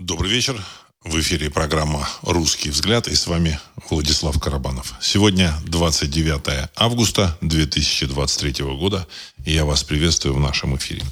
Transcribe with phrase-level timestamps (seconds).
[0.00, 0.58] Добрый вечер.
[1.04, 3.60] В эфире программа «Русский взгляд» и с вами
[3.90, 4.94] Владислав Карабанов.
[4.98, 9.06] Сегодня 29 августа 2023 года,
[9.44, 11.04] и я вас приветствую в нашем эфире.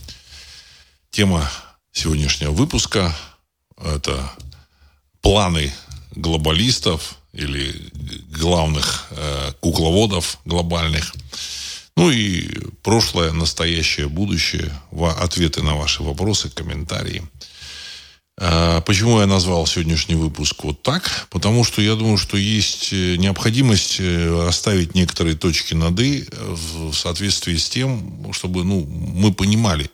[1.11, 1.51] Тема
[1.93, 3.15] сегодняшнего выпуска–
[3.77, 4.33] это
[5.21, 5.71] планы
[6.13, 7.93] глобалистов или
[8.31, 11.15] главных э, кукловодов глобальных.
[11.95, 12.49] Ну и
[12.83, 14.73] прошлое, настоящее, будущее,
[15.19, 17.23] ответы на ваши вопросы, комментарии–
[18.87, 21.27] почему я назвал сегодняшний выпуск вот так?
[21.31, 26.93] Потому что я думаю, что есть э, необходимость э, оставить некоторые точки над «и» в
[26.93, 29.91] соответствии с тем, чтобы ну, мы понимали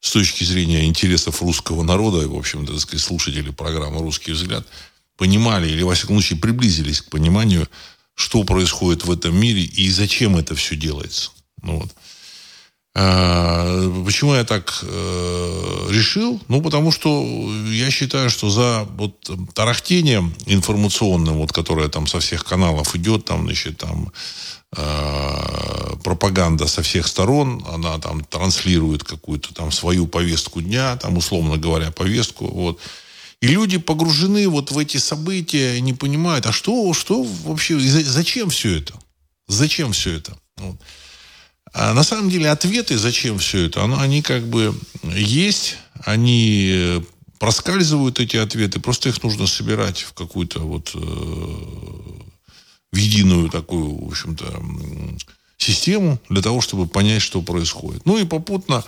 [0.00, 4.66] с точки зрения интересов русского народа, в общем-то, так сказать, слушатели программы «Русский взгляд»,
[5.16, 7.68] понимали или, во всяком случае, приблизились к пониманию,
[8.14, 11.30] что происходит в этом мире и зачем это все делается.
[11.62, 11.94] Ну, вот.
[12.96, 16.40] А, почему я так э, решил?
[16.46, 17.24] Ну, потому что
[17.68, 23.46] я считаю, что за вот тарахтением информационным, вот, которое там со всех каналов идет, там,
[23.46, 24.12] значит, там
[24.76, 31.56] э, пропаганда со всех сторон, она там транслирует какую-то там свою повестку дня, там, условно
[31.56, 32.78] говоря, повестку, вот.
[33.40, 38.78] И люди погружены вот в эти события, не понимают, а что, что вообще, зачем все
[38.78, 38.94] это?
[39.48, 40.38] Зачем все это?
[40.58, 40.76] Вот.
[41.74, 44.72] А на самом деле ответы, зачем все это, они как бы
[45.02, 47.00] есть, они э,
[47.40, 50.98] проскальзывают эти ответы, просто их нужно собирать в какую-то вот э,
[52.92, 54.62] в единую такую, в общем-то,
[55.58, 58.06] систему для того, чтобы понять, что происходит.
[58.06, 58.84] Ну и попутно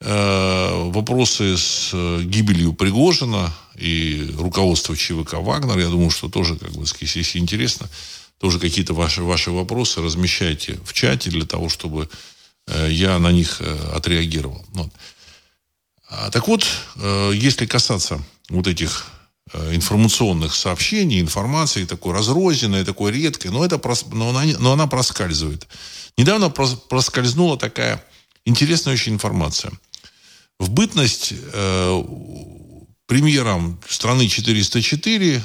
[0.00, 1.92] э, вопросы с
[2.24, 7.88] гибелью Пригожина и руководства ЧВК «Вагнер», я думаю, что тоже, как бы, если интересно,
[8.40, 12.08] тоже какие-то ваши, ваши вопросы размещайте в чате для того, чтобы
[12.66, 14.64] э, я на них э, отреагировал.
[14.72, 14.90] Вот.
[16.08, 16.66] А, так вот,
[16.96, 19.06] э, если касаться вот этих
[19.72, 23.80] информационных сообщений, информации такой разрозненной, такой редкой, но, это,
[24.12, 25.66] но, она, но она проскальзывает.
[26.16, 28.04] Недавно проскользнула такая
[28.44, 29.72] интересная очень информация.
[30.60, 32.02] В бытность э,
[33.06, 35.40] премьером страны 404 Э,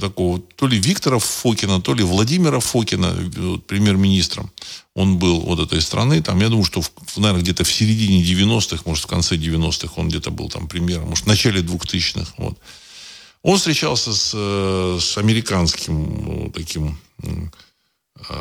[0.00, 4.50] такого, то ли Виктора Фокина, то ли Владимира Фокина, э, премьер-министром.
[4.94, 6.22] Он был вот этой страны.
[6.22, 10.08] Там, я думаю, что, в, наверное, где-то в середине 90-х, может, в конце 90-х он
[10.08, 12.34] где-то был там премьером, может, в начале 2000-х.
[12.36, 12.58] Вот.
[13.42, 16.98] Он встречался с, э, с американским таким
[18.28, 18.36] э,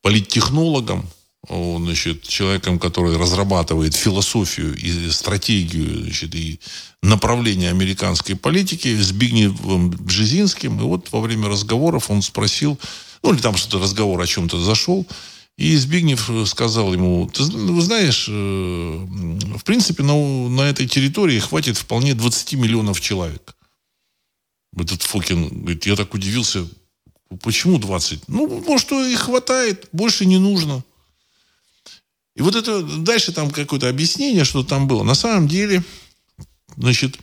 [0.00, 1.06] политтехнологом,
[1.48, 6.60] значит, человеком, который разрабатывает философию и стратегию значит, и
[7.02, 10.78] направление американской политики с Бигневым Бжезинским.
[10.78, 12.78] И вот во время разговоров он спросил,
[13.22, 15.06] ну или там что-то разговор о чем-то зашел,
[15.58, 21.76] и Збигнев сказал ему, ты вы знаешь, э, в принципе, на, на этой территории хватит
[21.76, 23.54] вполне 20 миллионов человек.
[24.76, 26.66] Этот Фокин говорит, я так удивился,
[27.42, 28.28] почему 20?
[28.28, 30.82] Ну, может, и хватает, больше не нужно.
[32.34, 35.02] И вот это дальше там какое-то объяснение, что там было.
[35.02, 35.82] На самом деле,
[36.76, 37.18] значит,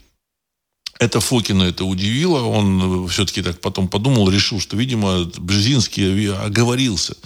[0.98, 2.42] это Фокина это удивило.
[2.42, 7.16] Он все-таки так потом подумал, решил, что, видимо, Бжезинский оговорился.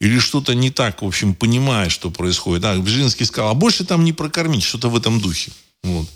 [0.00, 2.64] Или что-то не так, в общем, понимая, что происходит.
[2.64, 5.52] А Бжезинский сказал, а больше там не прокормить, что-то в этом духе.
[5.82, 6.08] Вот.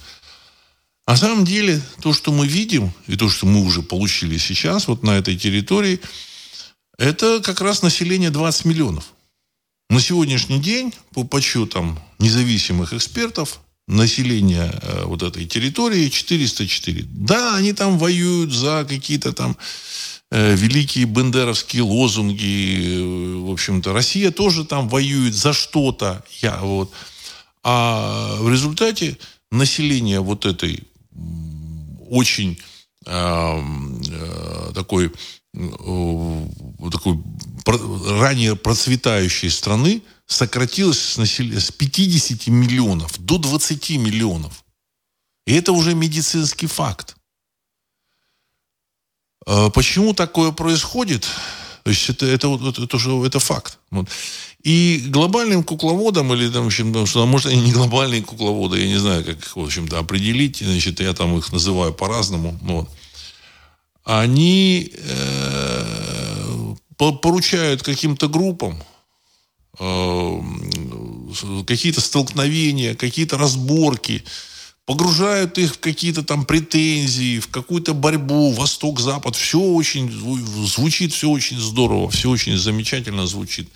[1.06, 4.88] А на самом деле, то, что мы видим, и то, что мы уже получили сейчас,
[4.88, 6.00] вот на этой территории,
[6.98, 9.14] это как раз население 20 миллионов.
[9.91, 17.06] На сегодняшний день, по подсчетам независимых экспертов, население э, вот этой территории 404.
[17.09, 19.56] Да, они там воюют за какие-то там
[20.31, 22.98] э, великие бендеровские лозунги.
[22.98, 26.22] Э, в общем-то, Россия тоже там воюет за что-то.
[26.43, 26.93] Я, вот.
[27.65, 29.16] А в результате
[29.50, 30.84] население вот этой
[32.10, 32.59] очень
[34.75, 35.10] такой
[36.91, 37.19] такой
[38.19, 41.46] ранее процветающей страны сократилось с, насел...
[41.52, 44.64] с 50 миллионов до 20 миллионов.
[45.47, 47.16] И это уже медицинский факт.
[49.47, 51.27] А почему такое происходит?
[51.84, 53.78] То есть это, это, это, это уже это факт.
[53.91, 54.09] Вот.
[54.62, 58.98] И глобальным кукловодам, или там, в общем, что, может, они не глобальные кукловоды, я не
[58.98, 62.59] знаю, как их, в общем-то, определить, значит, я там их называю по-разному.
[62.62, 62.88] Вот
[64.09, 68.83] они э, поручают каким-то группам
[69.78, 70.41] э,
[71.66, 74.25] какие-то столкновения, какие-то разборки,
[74.87, 79.37] погружают их в какие-то там претензии, в какую-то борьбу, восток-запад.
[79.37, 83.69] Все очень звучит, все очень здорово, все очень замечательно звучит.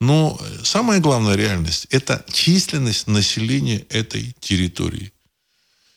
[0.00, 5.12] Но самая главная реальность– это численность населения этой территории.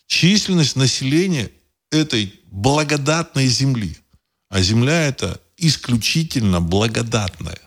[0.05, 1.49] численность населения
[1.91, 3.97] этой благодатной земли.
[4.49, 7.59] А земля это исключительно благодатная.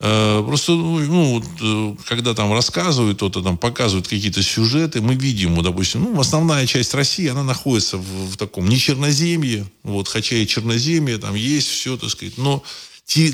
[0.00, 5.60] Э, просто, ну, ну э, когда там рассказывают, то-то там показывают какие-то сюжеты, мы видим,
[5.62, 10.46] допустим, ну, основная часть России, она находится в, в таком не черноземье, вот, хотя и
[10.46, 12.62] черноземье, там есть все, так сказать, но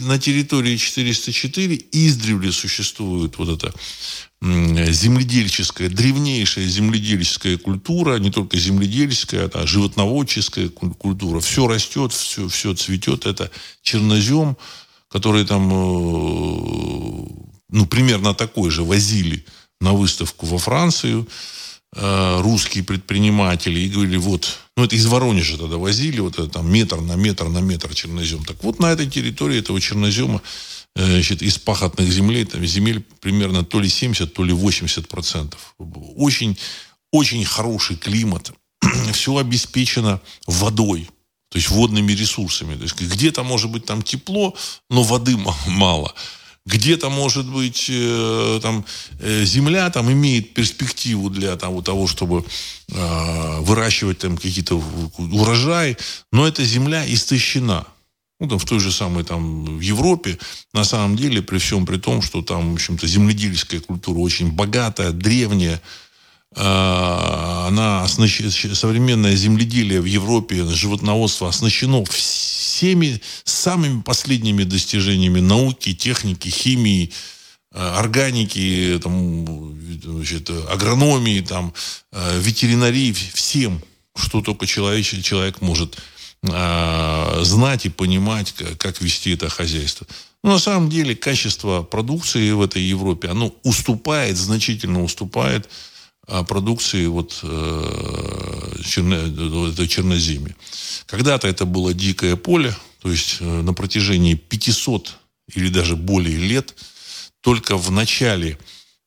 [0.01, 3.73] на территории 404 издревле существует вот эта
[4.43, 11.41] земледельческая, древнейшая земледельческая культура, не только земледельческая, а животноводческая культура.
[11.41, 13.27] Все растет, все, все цветет.
[13.27, 13.51] Это
[13.83, 14.57] чернозем,
[15.09, 17.27] который там, э,
[17.69, 19.45] ну, примерно такой же возили
[19.81, 21.29] на выставку во Францию
[21.97, 27.01] русские предприниматели и говорили, вот, ну, это из Воронежа тогда возили, вот это там метр
[27.01, 28.45] на метр на метр чернозем.
[28.45, 30.41] Так вот, на этой территории этого чернозема
[30.95, 35.75] э, значит, из пахотных землей, там, земель примерно то ли 70, то ли 80 процентов.
[36.17, 36.57] Очень,
[37.11, 38.53] очень хороший климат.
[39.13, 41.09] Все обеспечено водой.
[41.51, 42.77] То есть водными ресурсами.
[42.77, 44.55] То есть где-то может быть там тепло,
[44.89, 45.37] но воды
[45.67, 46.15] мало.
[46.71, 48.85] Где-то может быть э, там
[49.19, 52.45] э, земля там имеет перспективу для того, того чтобы
[52.89, 54.83] э, выращивать там какие-то
[55.19, 55.97] урожаи,
[56.31, 57.87] но эта земля истощена.
[58.39, 60.39] Ну, там, в той же самой там в Европе,
[60.73, 65.11] на самом деле, при всем при том, что там, в общем-то, земледельская культура очень богатая,
[65.11, 65.83] древняя,
[66.57, 77.13] она оснащена, современное земледелие в Европе, животноводство оснащено всеми самыми последними достижениями науки, техники, химии,
[77.73, 81.73] а, органики, там, значит, агрономии, там,
[82.11, 83.81] а, ветеринарии, всем,
[84.17, 85.97] что только человек, человек может
[86.43, 90.07] знать и понимать, как вести это хозяйство.
[90.43, 95.69] Но на самом деле качество продукции в этой Европе, оно уступает, значительно уступает
[96.49, 100.55] продукции вот, э, черно, черноземья.
[101.07, 105.17] Когда-то это было дикое поле, то есть э, на протяжении 500
[105.55, 106.75] или даже более лет
[107.41, 108.59] только в начале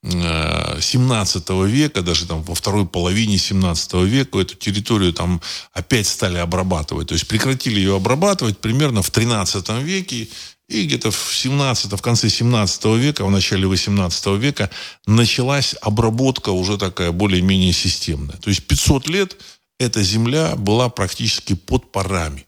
[0.04, 5.42] 17 э, века, даже там во второй половине 17 века эту территорию там
[5.72, 7.08] опять стали обрабатывать.
[7.08, 10.28] То есть прекратили ее обрабатывать примерно в 13 веке
[10.70, 14.70] и где-то в 17, в конце 17 века, в начале 18 века
[15.06, 18.38] началась обработка уже такая более-менее системная.
[18.38, 19.38] То есть 500 лет
[19.80, 22.46] эта земля была практически под парами.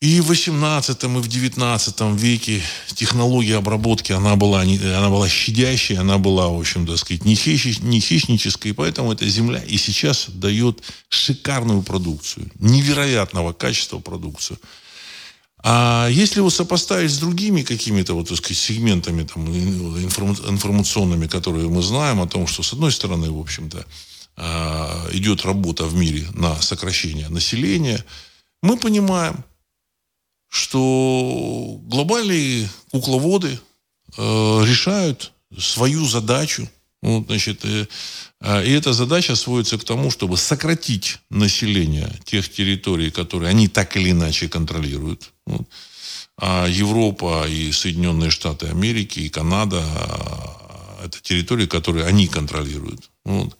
[0.00, 2.60] И в 18 и в 19 веке
[2.92, 7.78] технология обработки, она была, она была щадящей, она была, в общем, так сказать, не, хищ,
[7.78, 14.58] не хищнической, поэтому эта земля и сейчас дает шикарную продукцию, невероятного качества продукцию.
[15.64, 21.82] А если его сопоставить с другими какими-то вот, так сказать, сегментами там, информационными, которые мы
[21.82, 23.86] знаем о том, что, с одной стороны, в общем-то,
[24.36, 28.04] а, идет работа в мире на сокращение населения,
[28.62, 29.44] мы понимаем,
[30.48, 33.58] что глобальные кукловоды
[34.18, 36.68] э, решают свою задачу–
[37.02, 37.88] вот, значит, и,
[38.40, 43.96] а, и эта задача сводится к тому, чтобы сократить население тех территорий, которые они так
[43.96, 45.31] или иначе контролируют.
[46.38, 53.10] А Европа и Соединенные Штаты Америки и Канада а, это территории, которые они контролируют.
[53.24, 53.56] Вот.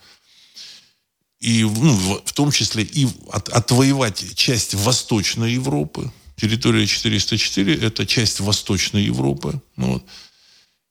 [1.41, 6.11] И ну, в том числе и от, отвоевать часть Восточной Европы.
[6.37, 9.61] Территория 404– это часть Восточной Европы.
[9.77, 10.05] Вот.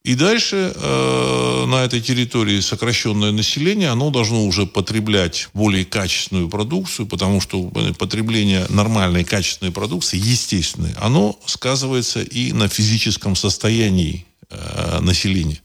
[0.03, 7.05] И дальше э, на этой территории сокращенное население, оно должно уже потреблять более качественную продукцию,
[7.05, 15.61] потому что потребление нормальной качественной продукции, естественной, оно сказывается и на физическом состоянии э, населения.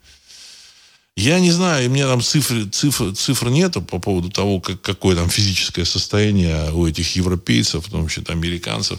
[1.18, 5.16] Я не знаю, у меня там цифр, цифр, цифр нету по поводу того, как, какое
[5.16, 8.98] там физическое состояние у этих европейцев, в том числе американцев.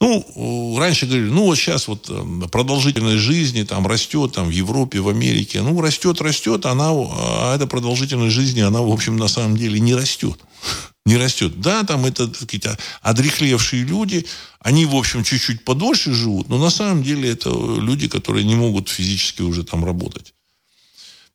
[0.00, 5.00] Ну, раньше говорили, ну, вот сейчас вот эм, продолжительность жизни там растет, там, в Европе,
[5.00, 5.60] в Америке.
[5.60, 9.94] Ну, растет, растет, она, а эта продолжительность жизни, она, в общем, на самом деле не
[9.94, 10.40] растет.
[11.06, 11.60] Не растет.
[11.60, 14.26] Да, там это какие-то одрехлевшие люди,
[14.60, 18.88] они, в общем, чуть-чуть подольше живут, но на самом деле это люди, которые не могут
[18.88, 20.34] физически уже там работать.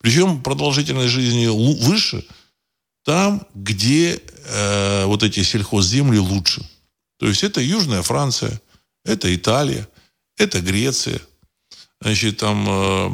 [0.06, 2.24] Причем продолжительность жизни выше
[3.04, 6.64] там, где э, вот эти сельхозземли лучше.
[7.18, 8.62] То есть это Южная Франция,
[9.04, 9.88] это Италия,
[10.38, 11.20] это Греция,
[12.00, 13.10] значит, там, э,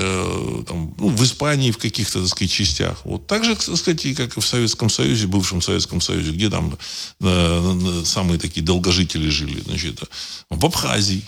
[0.00, 3.06] э, там ну, в Испании в каких-то, так сказать, частях.
[3.06, 6.76] Вот так же, так сказать, как и в Советском Союзе, бывшем Советском Союзе, где там
[7.22, 10.02] э, самые такие долгожители жили, значит,
[10.50, 11.24] в Абхазии,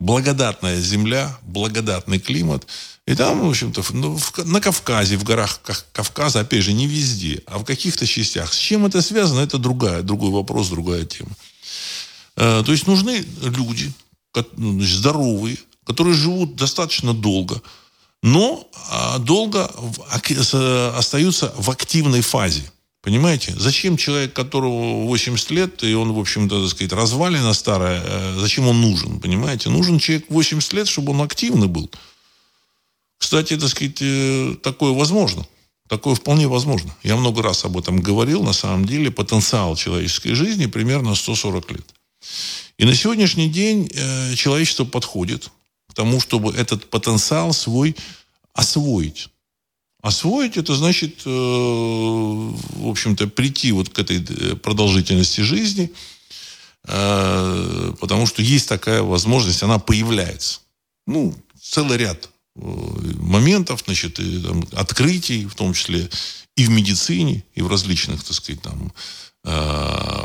[0.00, 2.66] благодатная земля, благодатный климат.
[3.06, 5.60] И там, в общем-то, ну, в, на Кавказе, в горах
[5.92, 8.52] Кавказа, опять же, не везде, а в каких-то частях.
[8.52, 11.30] С чем это связано, это другая, другой вопрос, другая тема.
[12.36, 13.92] Э, то есть нужны люди,
[14.56, 17.60] ну, здоровые, которые живут достаточно долго,
[18.22, 19.70] но а, долго
[20.94, 22.70] остаются в активной фазе.
[23.02, 23.54] Понимаете?
[23.56, 28.68] Зачем человек, которого 80 лет, и он, в общем-то, так сказать, развалина старая, э, зачем
[28.68, 29.20] он нужен?
[29.20, 29.70] Понимаете?
[29.70, 31.90] Нужен человек 80 лет, чтобы он активный был.
[33.18, 35.46] Кстати, так сказать, э, такое возможно.
[35.88, 36.94] Такое вполне возможно.
[37.02, 38.42] Я много раз об этом говорил.
[38.42, 41.94] На самом деле потенциал человеческой жизни примерно 140 лет.
[42.78, 45.50] И на сегодняшний день э, человечество подходит
[45.88, 47.96] к тому, чтобы этот потенциал свой
[48.52, 49.30] освоить.
[50.02, 55.92] Освоить это значит, э, в общем-то, прийти вот к этой э, продолжительности жизни,
[56.84, 60.60] э, потому что есть такая возможность, она появляется.
[61.06, 66.08] Ну, целый ряд моментов, значит, и, там, открытий, в том числе
[66.56, 68.92] и в медицине, и в различных, так сказать, там,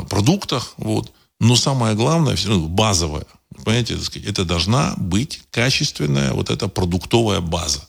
[0.08, 1.12] продуктах, вот.
[1.40, 3.24] Но самое главное, все равно базовое,
[3.64, 7.88] понимаете, так сказать, это должна быть качественная вот эта продуктовая база.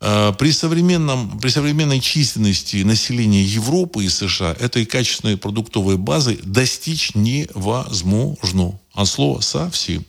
[0.00, 7.14] Э, при, современном, при современной численности населения Европы и США этой качественной продуктовой базы достичь
[7.14, 8.80] невозможно.
[8.94, 10.04] От слова совсем.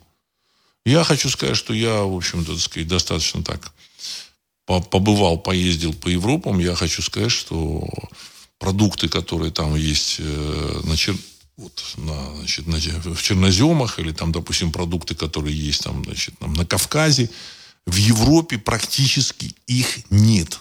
[0.85, 3.73] Я хочу сказать, что я, в общем-то, сказать, достаточно так
[4.65, 6.59] побывал, поездил по Европам.
[6.59, 7.87] Я хочу сказать, что
[8.57, 11.15] продукты, которые там есть э, на, чер...
[11.57, 16.53] вот, на, значит, на, в черноземах, или там, допустим, продукты, которые есть там, значит, там,
[16.53, 17.29] на Кавказе,
[17.85, 20.59] в Европе практически их нет.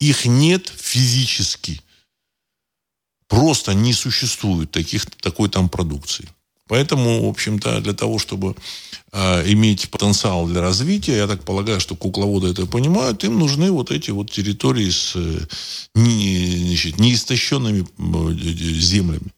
[0.00, 1.80] Их нет физически.
[3.28, 6.28] Просто не существует таких, такой там продукции.
[6.66, 8.56] Поэтому, в общем-то, для того, чтобы
[9.12, 13.90] э, иметь потенциал для развития, я так полагаю, что кукловоды это понимают, им нужны вот
[13.90, 15.40] эти вот территории с э,
[15.94, 19.30] не, значит, неистощенными э, землями.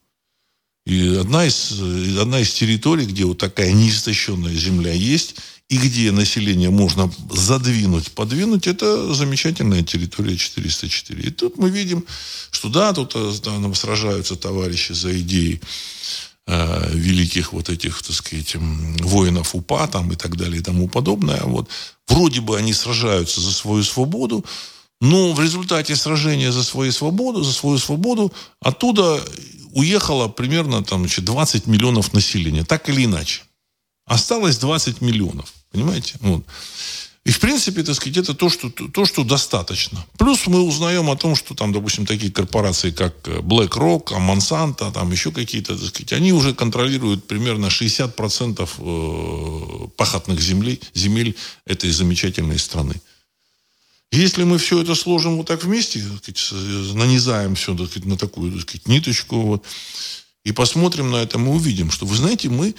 [0.86, 1.72] И одна из,
[2.16, 5.36] одна из территорий, где вот такая неистощенная земля есть,
[5.68, 11.22] и где население можно задвинуть, подвинуть, это замечательная территория 404.
[11.22, 12.04] И тут мы видим,
[12.50, 15.60] что да, тут да, нам сражаются товарищи за идеи
[16.46, 21.42] э, великих вот этих, так сказать, воинов УПА там и так далее и тому подобное.
[21.42, 21.68] Вот.
[22.06, 24.44] Вроде бы они сражаются за свою свободу,
[25.00, 29.20] но в результате сражения за свою свободу, за свою свободу, оттуда
[29.72, 33.42] уехало примерно там, значит, 20 миллионов населения, так или иначе.
[34.06, 35.52] Осталось 20 миллионов.
[35.76, 36.14] Понимаете?
[36.20, 36.42] Вот.
[37.24, 40.06] И, в принципе, так сказать, это то что, то, что достаточно.
[40.16, 45.12] Плюс мы узнаем о том, что там, допустим, такие корпорации, как BlackRock, а Monsanto, там
[45.12, 52.58] еще какие-то, так сказать, они уже контролируют примерно 60% э, пахотных землей, земель этой замечательной
[52.58, 52.94] страны.
[54.12, 58.16] Если мы все это сложим вот так вместе, так сказать, нанизаем все так сказать, на
[58.16, 59.64] такую так сказать, ниточку, вот,
[60.44, 62.74] и посмотрим на это, мы увидим, что, вы знаете, мы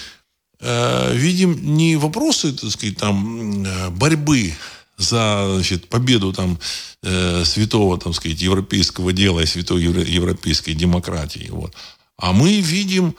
[0.59, 4.53] Э, видим не вопросы, так сказать, там, э, борьбы
[4.97, 6.59] за значит, победу там,
[7.03, 11.49] э, святого там, сказать, европейского дела и святой европейской демократии.
[11.51, 11.73] Вот.
[12.17, 13.15] А мы видим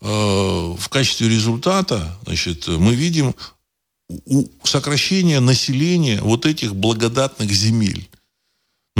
[0.00, 3.36] э, в качестве результата, значит, мы видим
[4.08, 8.09] у, сокращение населения вот этих благодатных земель.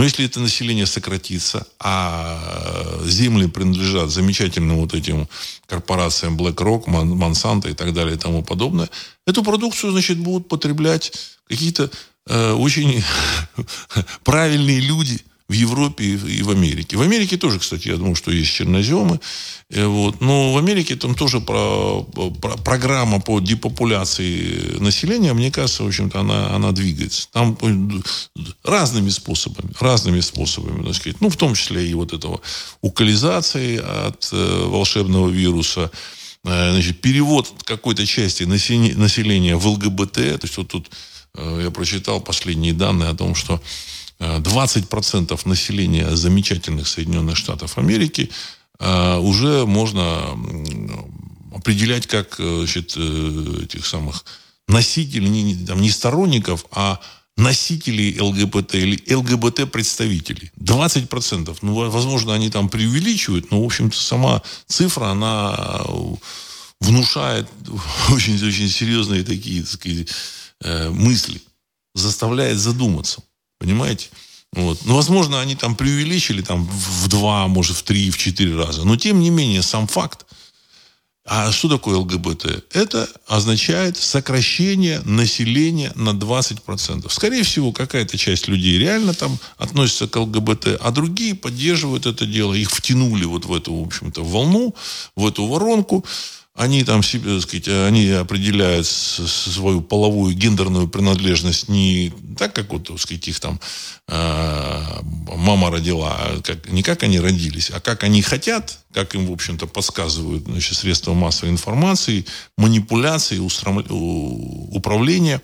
[0.00, 5.28] Но если это население сократится, а земли принадлежат замечательным вот этим
[5.66, 8.88] корпорациям BlackRock, Monsanto и так далее и тому подобное,
[9.26, 11.12] эту продукцию, значит, будут потреблять
[11.47, 11.90] какие-то
[12.28, 13.04] э, очень
[14.25, 16.97] правильные люди– в Европе и в Америке.
[16.97, 19.19] В Америке тоже, кстати, я думаю, что есть черноземы.
[19.69, 20.21] Э, вот.
[20.21, 26.21] Но в Америке там тоже про, про, программа по депопуляции населения, мне кажется, в общем-то,
[26.21, 27.26] она, она двигается.
[27.33, 31.21] Там э, разными способами, разными способами, так сказать.
[31.21, 32.40] Ну, в том числе и вот этого
[32.80, 35.90] укализации от э, волшебного вируса,
[36.45, 40.14] э, значит, перевод какой-то части населения в ЛГБТ.
[40.14, 40.90] То есть вот тут
[41.35, 43.61] э, я прочитал последние данные о том, что
[44.21, 48.31] 20% населения замечательных Соединенных Штатов Америки
[48.79, 50.37] э, уже можно
[51.55, 54.25] определять как э, значит, э, этих самых
[54.69, 57.00] носителей, не, там, не сторонников, а
[57.37, 60.53] носителей ЛГБТ или ЛГБТ-представителей.
[60.61, 61.57] 20%.
[61.62, 65.83] Ну, возможно, они там преувеличивают, но, в общем-то, сама цифра, она
[66.81, 67.49] внушает
[68.11, 70.09] очень-очень серьезные такие, так сказать,
[70.91, 71.41] мысли,
[71.95, 73.23] заставляет задуматься.
[73.61, 74.09] Понимаете?
[74.52, 74.81] Вот.
[74.85, 78.85] Ну, возможно, они там преувеличили там, в два, может, в три, в четыре раза.
[78.85, 80.26] Но, тем не менее, сам факт
[81.26, 82.64] А что такое ЛГБТ?
[82.73, 87.09] Это означает сокращение населения на 20%.
[87.11, 92.55] Скорее всего, какая-то часть людей реально там относится к ЛГБТ, а другие поддерживают это дело.
[92.55, 94.75] Их втянули вот в эту, в общем-то, волну,
[95.14, 96.05] в эту воронку
[96.54, 102.88] они там себе, так сказать, они определяют свою половую гендерную принадлежность не так, как вот,
[102.88, 103.61] так сказать, их там
[104.09, 105.00] э,
[105.37, 109.33] мама родила, а как, не как они родились, а как они хотят, как им, в
[109.33, 112.26] общем-то, подсказывают значит, средства массовой информации,
[112.59, 115.40] манипуляции, управления.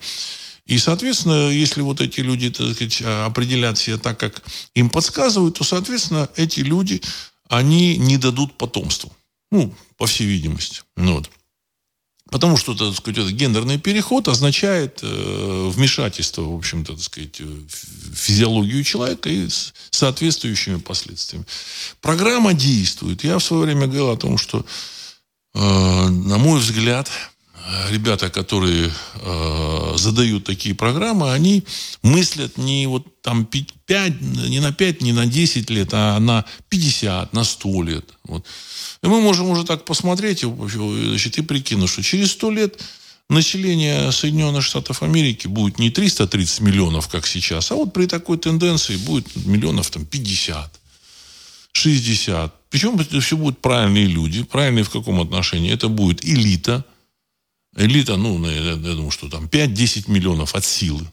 [0.65, 4.43] И, соответственно, если вот эти люди, так сказать, определят себя так, как
[4.75, 7.01] им подсказывают, то, соответственно, эти люди,
[7.47, 9.13] они не дадут потомству.
[9.51, 10.81] Ну, по всей видимости.
[10.95, 11.29] Ну, вот.
[12.29, 18.15] Потому что, так сказать, этот гендерный переход означает э, вмешательство, в общем-то, так сказать, в
[18.15, 21.45] физиологию человека и с соответствующими последствиями.
[22.01, 23.23] Программа действует.
[23.23, 24.65] Я в свое время говорил о том, что,
[25.53, 27.09] э, на мой взгляд,
[27.89, 31.63] ребята, которые э, задают такие программы, они
[32.01, 37.33] мыслят не вот там 5, не на 5, не на 10 лет, а на 50,
[37.33, 38.05] на 100 лет.
[38.23, 38.45] Вот.
[39.03, 42.81] И мы можем уже так посмотреть значит, и прикинуть, что через 100 лет
[43.29, 48.95] население Соединенных Штатов Америки будет не 330 миллионов, как сейчас, а вот при такой тенденции
[48.95, 50.79] будет миллионов там 50,
[51.73, 52.53] 60.
[52.69, 54.43] Причем все будут правильные люди.
[54.43, 55.71] Правильные в каком отношении?
[55.71, 56.85] Это будет элита.
[57.77, 61.05] Элита, ну, я, я думаю, что там 5-10 миллионов от силы.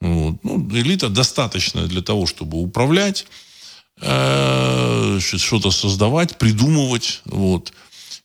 [0.00, 0.42] Вот.
[0.42, 3.26] Ну, элита достаточная для того, чтобы управлять,
[4.00, 7.20] Э, что-то создавать, придумывать.
[7.24, 7.72] Вот.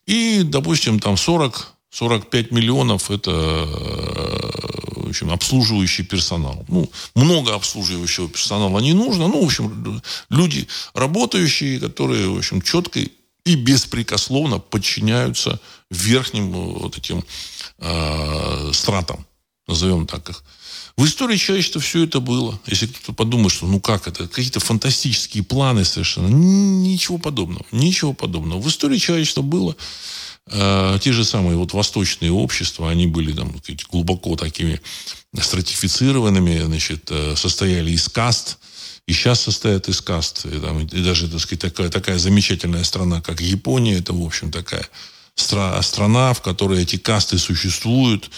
[0.07, 6.65] И, допустим, там 40 45 миллионов– это э, в общем, обслуживающий персонал.
[6.67, 9.27] Ну, много обслуживающего персонала не нужно.
[9.27, 17.23] Ну, в общем, люди работающие, которые, в общем, четко и беспрекословно подчиняются верхним вот этим
[17.79, 19.25] э, стратам,
[19.67, 20.43] назовем так их.
[20.97, 22.59] В истории человечества все это было.
[22.65, 26.27] Если кто-то подумает, что ну как это, какие-то фантастические планы совершенно.
[26.27, 27.65] Ничего подобного.
[27.71, 28.59] Ничего подобного.
[28.59, 29.75] В истории человечества было
[30.47, 33.53] э, те же самые вот восточные общества, они были там
[33.91, 34.81] глубоко такими
[35.39, 38.57] стратифицированными, значит, э, состояли из каст,
[39.05, 40.45] и сейчас состоят из каст.
[40.45, 44.51] И, там, и даже, так сказать, такая, такая замечательная страна, как Япония, это, в общем,
[44.51, 44.87] такая
[45.37, 48.29] стра- страна, в которой эти касты существуют,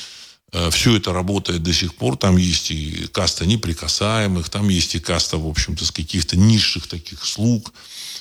[0.51, 2.17] Э, все это работает до сих пор.
[2.17, 7.25] Там есть и каста неприкасаемых, там есть и каста, в общем-то, с каких-то низших таких
[7.25, 7.73] слуг,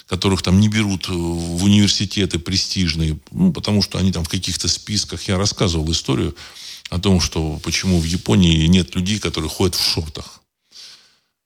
[0.07, 5.23] которых там не берут в университеты престижные, ну, потому что они там в каких-то списках.
[5.29, 6.37] Я рассказывал историю
[6.91, 10.41] о том, что почему в Японии нет людей, которые ходят в шортах.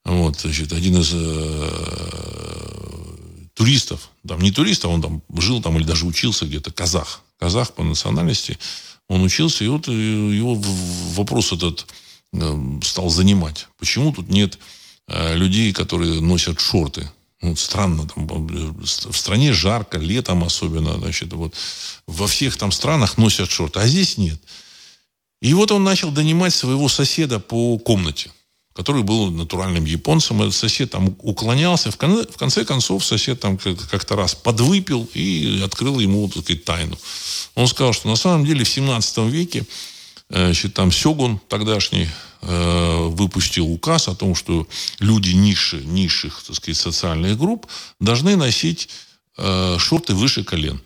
[0.05, 2.22] Вот, значит, один из э,
[3.63, 7.21] туристов, там не туристов, он там жил там или даже учился где-то, казах.
[7.39, 8.57] Казах по национальности–
[9.07, 10.55] он учился, и вот э, его
[11.15, 11.85] вопрос этот
[12.33, 13.67] э, стал занимать.
[13.77, 14.57] Почему тут нет
[15.07, 17.09] э, людей, которые носят шорты?
[17.41, 21.53] Ну, странно, там, в стране жарко, летом особенно, значит, вот,
[22.07, 24.41] во всех там странах носят шорты, а здесь нет.
[25.41, 28.31] И вот он начал донимать своего соседа по комнате,
[28.73, 30.41] который был натуральным японцем.
[30.41, 31.91] Этот сосед там уклонялся.
[31.91, 36.57] В конце, в конце концов, сосед там как-то раз подвыпил и открыл ему вот эту
[36.57, 36.97] тайну.
[37.55, 39.65] Он сказал, что на самом деле в 17 веке
[40.29, 42.07] э, значит, там Сёгун тогдашний
[42.41, 44.67] э, выпустил указ о том, что
[44.99, 47.67] люди ниши, низших так сказать, социальных групп
[47.99, 48.89] должны носить
[49.37, 50.81] э, шорты выше колен.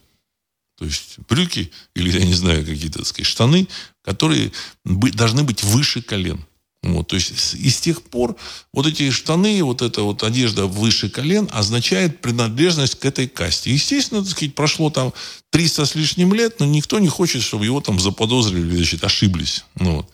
[0.77, 3.67] То есть брюки или, я не знаю, какие-то так сказать, штаны,
[4.03, 4.51] которые
[4.83, 6.45] должны быть выше колен.
[6.83, 8.35] Вот, то есть и с тех пор
[8.71, 13.73] вот эти штаны, вот эта вот одежда выше колен означает принадлежность к этой касте.
[13.73, 15.11] Естественно, так сказать, прошло там
[15.49, 19.65] 300 с лишним лет, но никто не хочет, чтобы его там заподозрили, значит, ошиблись.
[19.79, 20.09] Ну, вот.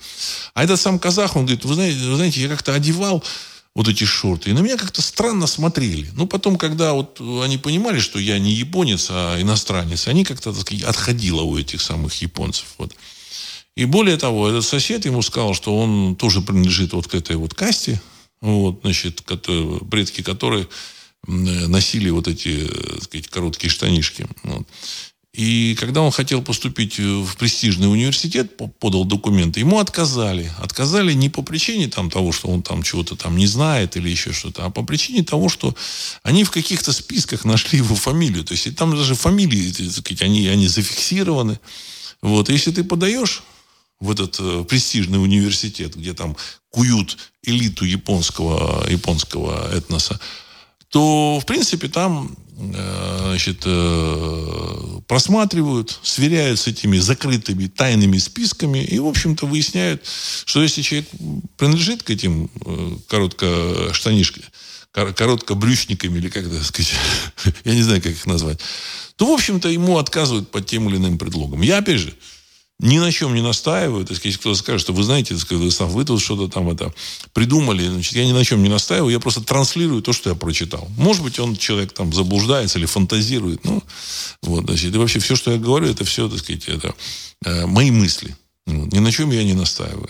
[0.54, 3.24] А этот сам казах, он говорит, вы знаете, вы знаете я как-то одевал
[3.76, 6.10] вот эти шорты, и на меня как-то странно смотрели.
[6.14, 10.62] Ну, потом, когда вот они понимали, что я не японец, а иностранец, они как-то, так
[10.62, 12.66] сказать, отходило у этих самых японцев.
[12.78, 12.96] Вот.
[13.76, 17.54] И более того, этот сосед ему сказал, что он тоже принадлежит вот к этой вот
[17.54, 18.02] касте,
[18.42, 19.24] вот, значит,
[19.90, 20.68] предки которой
[21.26, 24.28] носили вот эти, так сказать, короткие штанишки.
[24.44, 24.68] Вот.
[25.34, 30.52] И когда он хотел поступить в престижный университет, подал документы, ему отказали.
[30.60, 34.32] Отказали не по причине там, того, что он там чего-то там не знает или еще
[34.32, 35.76] что-то, а по причине того, что
[36.22, 38.44] они в каких-то списках нашли его фамилию.
[38.44, 41.60] То есть там даже фамилии, так сказать, они, они зафиксированы.
[42.22, 42.50] Вот.
[42.50, 43.42] Если ты подаешь
[44.04, 46.36] в этот э, престижный университет, где там
[46.70, 50.20] куют элиту японского, японского этноса,
[50.90, 59.00] то, в принципе, там э, значит, э, просматривают, сверяют с этими закрытыми тайными списками и,
[59.00, 60.06] в общем-то, выясняют,
[60.46, 61.08] что если человек
[61.58, 64.44] принадлежит к этим э, короткоштанишкам,
[64.92, 66.94] короткобрючниками, или как это сказать,
[67.64, 68.60] я не знаю, как их назвать,
[69.16, 71.62] то, в общем-то, ему отказывают под тем или иным предлогом.
[71.62, 72.14] Я, опять же,
[72.84, 74.06] ни на чем не настаиваю.
[74.06, 76.94] То есть, если кто-то скажет, что вы знаете, Владислав, вы тут что-то там это
[77.32, 80.90] придумали, значит, я ни на чем не настаиваю, я просто транслирую то, что я прочитал.
[80.98, 83.64] Может быть, он, человек там заблуждается или фантазирует.
[83.64, 83.82] Ну,
[84.42, 86.94] вот, значит, и вообще все, что я говорю, это все, так сказать, это
[87.46, 88.36] э, мои мысли.
[88.66, 90.10] Вот, ни на чем я не настаиваю.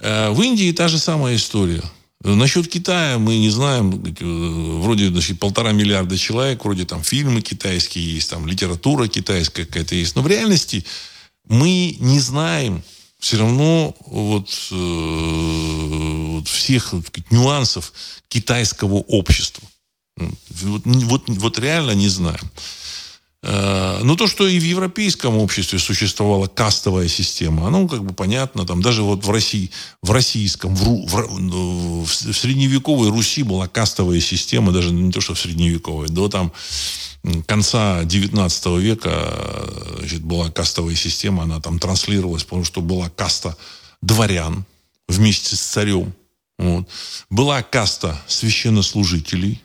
[0.00, 1.84] Э, в Индии та же самая история.
[2.24, 3.92] Насчет Китая мы не знаем.
[4.80, 10.16] Вроде значит, полтора миллиарда человек, вроде там фильмы китайские есть, там литература китайская какая-то есть.
[10.16, 10.84] Но в реальности
[11.48, 12.82] мы не знаем
[13.18, 17.92] все равно вот, э, вот всех вот, нюансов
[18.28, 19.68] китайского общества.
[20.16, 22.50] Вот, вот, вот реально не знаем.
[23.42, 28.66] Э, но то, что и в европейском обществе существовала кастовая система, оно как бы понятно.
[28.66, 29.70] Там даже вот в России,
[30.02, 35.40] в российском, в, в, в средневековой Руси была кастовая система, даже не то, что в
[35.40, 36.52] средневековой, до там
[37.46, 39.32] конца 19 века
[39.98, 43.56] значит, была кастовая система, она там транслировалась, потому что была каста
[44.02, 44.64] дворян
[45.08, 46.12] вместе с царем.
[46.58, 46.86] Вот.
[47.30, 49.62] Была каста священнослужителей,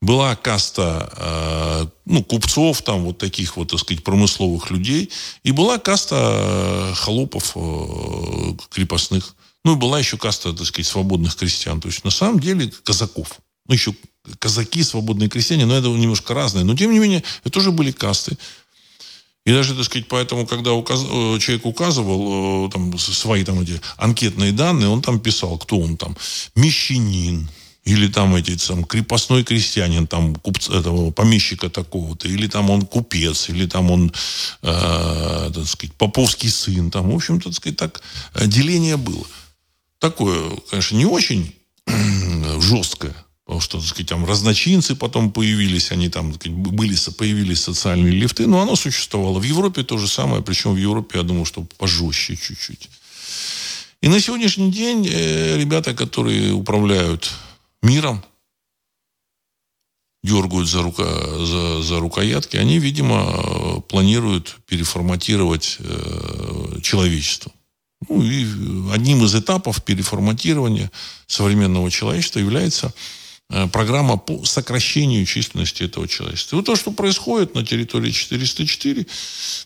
[0.00, 5.10] была каста э, ну, купцов, там вот таких вот, так сказать, промысловых людей,
[5.42, 9.34] и была каста э, холопов э, крепостных.
[9.64, 11.80] Ну, и была еще каста, так сказать, свободных крестьян.
[11.80, 13.38] То есть, на самом деле, казаков.
[13.66, 13.94] Ну, еще
[14.38, 16.64] казаки, свободные крестьяне, но это немножко разное.
[16.64, 18.36] Но, тем не менее, это тоже были касты.
[19.46, 21.00] И даже, так сказать, поэтому, когда указ...
[21.40, 26.16] Человек указывал там, свои там, эти анкетные данные, он там писал, кто он там.
[26.54, 27.48] Мещанин,
[27.84, 33.48] или там эти там крепостной крестьянин, там купца, этого помещика такого-то, или там он купец,
[33.50, 34.12] или там он,
[34.62, 38.02] э, так сказать, поповский сын, там, в общем, так сказать, так
[38.34, 39.26] э, деление было.
[39.98, 41.54] Такое, конечно, не очень
[42.60, 47.62] жесткое, Потому что, так сказать, там разночинцы потом появились, они там, так сказать, были, появились
[47.62, 49.38] социальные лифты, но оно существовало.
[49.38, 52.88] В Европе то же самое, причем в Европе, я думаю, что пожестче чуть-чуть.
[54.00, 57.30] И на сегодняшний день э, ребята, которые управляют
[57.84, 58.24] миром,
[60.22, 67.52] дергают за, рука, за, за рукоятки, они, видимо, планируют переформатировать э, человечество.
[68.08, 68.44] Ну, и
[68.92, 70.90] одним из этапов переформатирования
[71.26, 72.92] современного человечества является
[73.50, 76.56] Э, программа по сокращению численности этого человечества.
[76.56, 79.06] И вот то, что происходит на территории 404,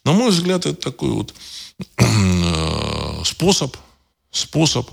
[0.05, 1.35] на мой взгляд, это такой вот
[1.97, 3.77] э, способ,
[4.31, 4.91] способ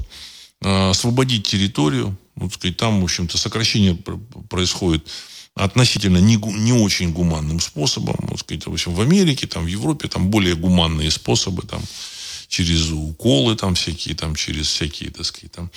[0.61, 2.15] э, освободить территорию.
[2.35, 3.97] Вот, сказать, там, в общем-то, сокращение
[4.49, 5.07] происходит
[5.55, 8.17] относительно не, не очень гуманным способом.
[8.21, 11.63] Вот, сказать, в, общем, в Америке, там, в Европе там более гуманные способы.
[11.63, 11.81] Там,
[12.47, 15.71] через уколы там всякие, там через всякие, так сказать, там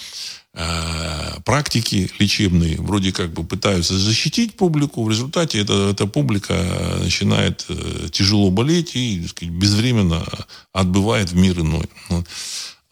[0.54, 6.54] э, практики лечебные вроде как бы пытаются защитить публику, в результате эта, эта публика
[7.02, 10.24] начинает э, тяжело болеть и так сказать, безвременно
[10.72, 11.88] отбывает в мир иной.
[12.08, 12.26] Вот.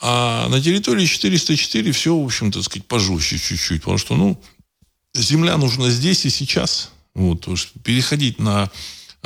[0.01, 4.41] А на территории 404 все, в общем-то, сказать, пожестче чуть-чуть, потому что, ну,
[5.15, 6.91] земля нужна здесь и сейчас.
[7.15, 7.49] Вот,
[7.83, 8.71] переходить на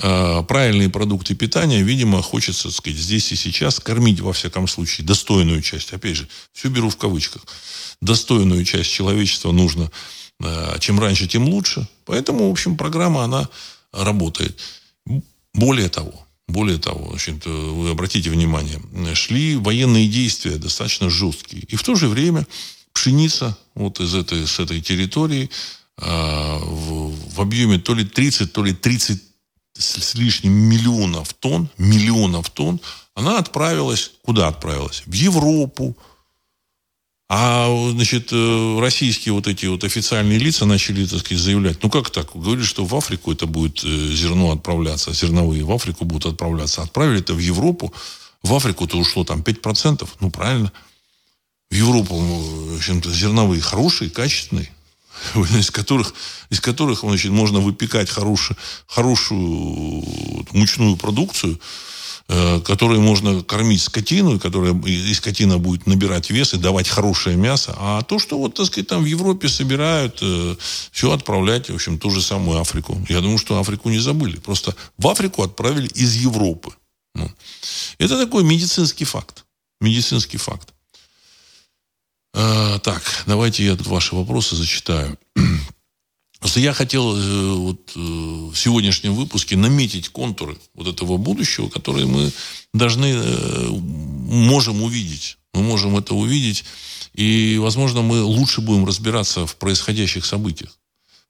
[0.03, 5.07] Э, правильные продукты питания, видимо, хочется, так сказать, здесь и сейчас кормить, во всяком случае,
[5.07, 5.93] достойную часть.
[5.93, 7.43] Опять же, все беру в кавычках.
[8.01, 9.91] Достойную часть человечества нужно.
[10.43, 11.87] Э, чем раньше, тем лучше.
[12.07, 13.49] Поэтому, в общем, программа, она
[13.93, 14.59] работает.
[15.53, 18.81] Более того, более того, значит, вы обратите внимание,
[19.15, 21.63] шли военные действия достаточно жесткие.
[21.63, 22.47] И в то же время
[22.93, 25.51] пшеница вот из этой, с этой территории
[25.99, 29.23] э, в, в объеме то ли 30, то ли 30
[29.75, 32.81] с лишним миллионов тонн, миллионов тонн,
[33.15, 35.03] она отправилась, куда отправилась?
[35.07, 35.97] В Европу.
[37.33, 42.11] А, значит, э, российские вот эти вот официальные лица начали, так сказать, заявлять, ну как
[42.11, 42.35] так?
[42.35, 46.83] Говорили, что в Африку это будет э, зерно отправляться, зерновые в Африку будут отправляться.
[46.83, 47.95] Отправили это в Европу.
[48.43, 50.09] В Африку-то ушло там 5%.
[50.19, 50.73] Ну, правильно.
[51.71, 54.69] В Европу, ну, в общем-то, зерновые хорошие, качественные
[55.57, 56.15] из которых,
[56.51, 58.57] из которых значит, можно выпекать хорошую,
[58.89, 60.05] хорошую
[60.51, 62.00] мучную продукцию, э,
[62.65, 67.75] которой можно кормить скотину, которая, и скотина будет набирать вес и давать хорошее мясо.
[67.79, 70.57] А то, что вот, так сказать, там в Европе собирают, э,
[70.93, 73.05] все отправлять, в общем, ту же самую Африку.
[73.09, 74.37] Я думаю, что Африку не забыли.
[74.37, 76.73] Просто в Африку отправили из Европы.
[77.15, 77.31] Ну.
[77.99, 79.45] Это такой медицинский факт.
[79.81, 80.69] Медицинский факт.
[82.33, 85.19] А, так, давайте я тут ваши вопросы зачитаю.
[86.41, 92.07] Просто я хотел э, вот, э, в сегодняшнем выпуске наметить контуры вот этого будущего, которые
[92.07, 92.33] мы
[92.73, 95.37] должны, э, можем увидеть.
[95.53, 96.65] Мы можем это увидеть,
[97.13, 100.79] и, возможно, мы лучше будем разбираться в происходящих событиях.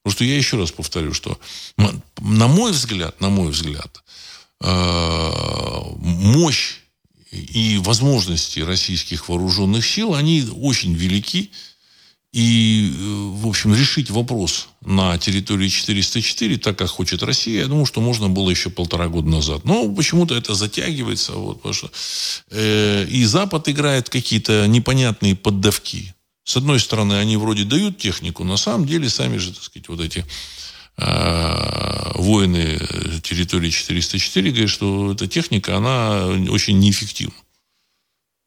[0.03, 1.39] Потому что я еще раз повторю, что,
[1.77, 4.03] на мой взгляд, на мой взгляд,
[5.99, 6.77] мощь
[7.31, 11.51] и возможности российских вооруженных сил, они очень велики.
[12.33, 17.87] И, э, в общем, решить вопрос на территории 404, так как хочет Россия, я думаю,
[17.87, 19.65] что можно было еще полтора года назад.
[19.65, 21.33] Но почему-то это затягивается.
[21.33, 21.91] Вот, потому что,
[22.51, 26.15] э, и Запад играет какие-то непонятные поддавки.
[26.45, 30.01] С одной стороны, они вроде дают технику, на самом деле сами же, так сказать, вот
[30.01, 30.25] эти
[30.99, 32.81] э, воины
[33.25, 37.35] территории 404 говорят, что эта техника, она очень неэффективна.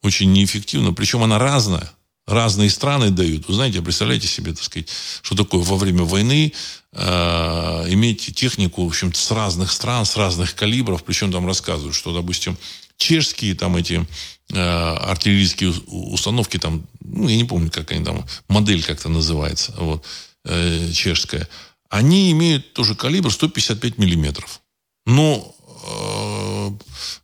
[0.02, 1.92] Очень неэффективна, причем она разная
[2.26, 3.48] разные страны дают.
[3.48, 4.88] Вы знаете, представляете себе, так сказать,
[5.22, 6.52] что такое во время войны
[6.92, 12.14] э, иметь технику, в общем с разных стран, с разных калибров, причем там рассказывают, что,
[12.14, 12.56] допустим,
[12.96, 14.06] чешские там эти
[14.52, 20.04] э, артиллерийские установки, там, ну, я не помню, как они там, модель как-то называется, вот,
[20.44, 21.48] э, чешская,
[21.90, 24.60] они имеют тоже калибр 155 миллиметров.
[25.06, 25.54] Но
[25.86, 26.70] э,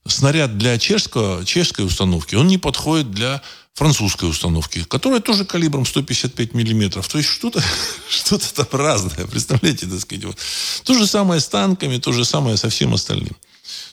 [0.06, 3.42] снаряд для чешского, чешской установки, он не подходит для
[3.74, 7.08] французской установки, которая тоже калибром 155 миллиметров.
[7.08, 7.62] То есть что-то
[8.08, 9.26] что там разное.
[9.26, 10.24] Представляете, так сказать.
[10.24, 10.36] Вот.
[10.84, 13.36] То же самое с танками, то же самое со всем остальным.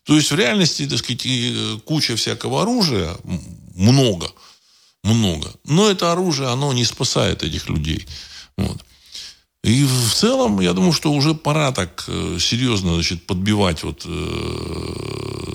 [0.04, 3.16] То есть в реальности, так сказать, э, куча всякого оружия,
[3.76, 4.32] много,
[5.04, 5.54] много.
[5.66, 8.08] Но это оружие, оно не спасает этих людей.
[8.58, 8.84] Вот.
[9.64, 15.48] И в целом, я думаю, что уже пора так э, серьезно значит, подбивать вот, э,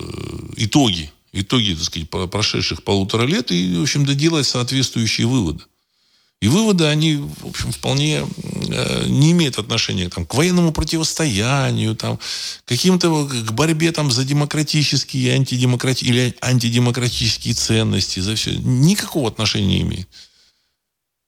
[0.56, 5.64] итоги итоги, так сказать, прошедших полутора лет и, в общем-то, делать соответствующие выводы.
[6.42, 12.18] И выводы, они, в общем, вполне э, не имеют отношения там, к военному противостоянию, там,
[12.64, 16.04] каким-то к борьбе там, за демократические и антидемократи...
[16.04, 18.56] или антидемократические ценности, за все.
[18.56, 20.08] Никакого отношения не имеет.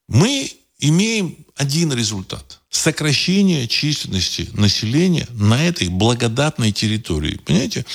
[0.08, 2.60] Мы имеем один результат.
[2.68, 7.36] Сокращение численности населения на этой благодатной территории.
[7.36, 7.86] Понимаете?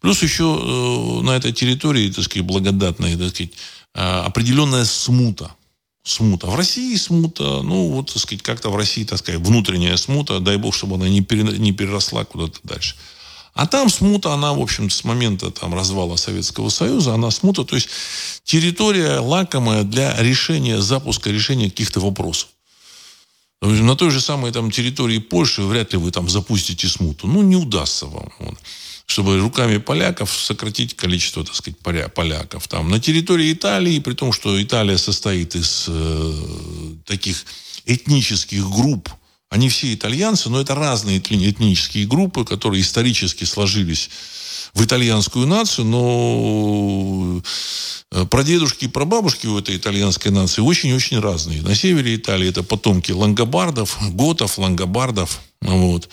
[0.00, 3.52] Плюс еще э, на этой территории, так сказать, благодатная, так сказать,
[3.94, 5.54] э, определенная смута.
[6.04, 6.46] Смута.
[6.46, 10.56] В России смута, ну, вот, так сказать, как-то в России, так сказать, внутренняя смута, дай
[10.56, 12.94] бог, чтобы она не, пере, не переросла куда-то дальше.
[13.58, 17.74] А там смута, она, в общем с момента там, развала Советского Союза, она смута, то
[17.74, 17.88] есть
[18.44, 22.50] территория лакомая для решения, запуска решения каких-то вопросов.
[23.60, 27.26] На той же самой там, территории Польши вряд ли вы там запустите смуту.
[27.26, 28.32] Ну, не удастся вам.
[28.38, 28.58] Вот.
[29.06, 31.80] Чтобы руками поляков сократить количество, так сказать,
[32.14, 32.68] поляков.
[32.68, 36.42] Там, на территории Италии, при том, что Италия состоит из э,
[37.04, 37.44] таких
[37.86, 39.10] этнических групп,
[39.50, 44.10] они все итальянцы, но это разные этнические группы, которые исторически сложились
[44.74, 47.42] в итальянскую нацию, но
[48.12, 51.62] э, прадедушки и прабабушки у этой итальянской нации очень-очень разные.
[51.62, 55.40] На севере Италии это потомки лангобардов, готов, лангобардов.
[55.62, 56.08] Вот.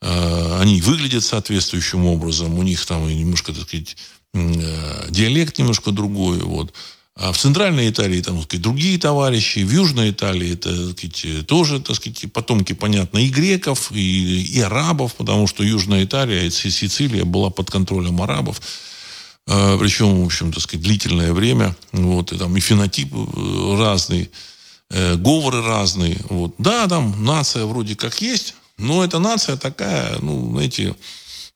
[0.00, 2.58] Э, они выглядят соответствующим образом.
[2.58, 3.96] У них там немножко, так сказать,
[4.34, 6.38] э, диалект немножко другой.
[6.38, 6.72] Вот.
[7.14, 11.46] А в Центральной Италии там, так сказать, другие товарищи, в Южной Италии это так сказать,
[11.46, 16.50] тоже так сказать, потомки, понятно, и греков, и, и арабов, потому что Южная Италия и
[16.50, 18.62] Сицилия была под контролем арабов.
[19.46, 21.76] А, причем, в общем, так сказать, длительное время.
[21.92, 24.30] Вот, и там и фенотип э, разный,
[24.88, 26.18] э, говоры разные.
[26.30, 26.54] Вот.
[26.56, 30.96] Да, там нация вроде как есть, но эта нация такая, ну, знаете,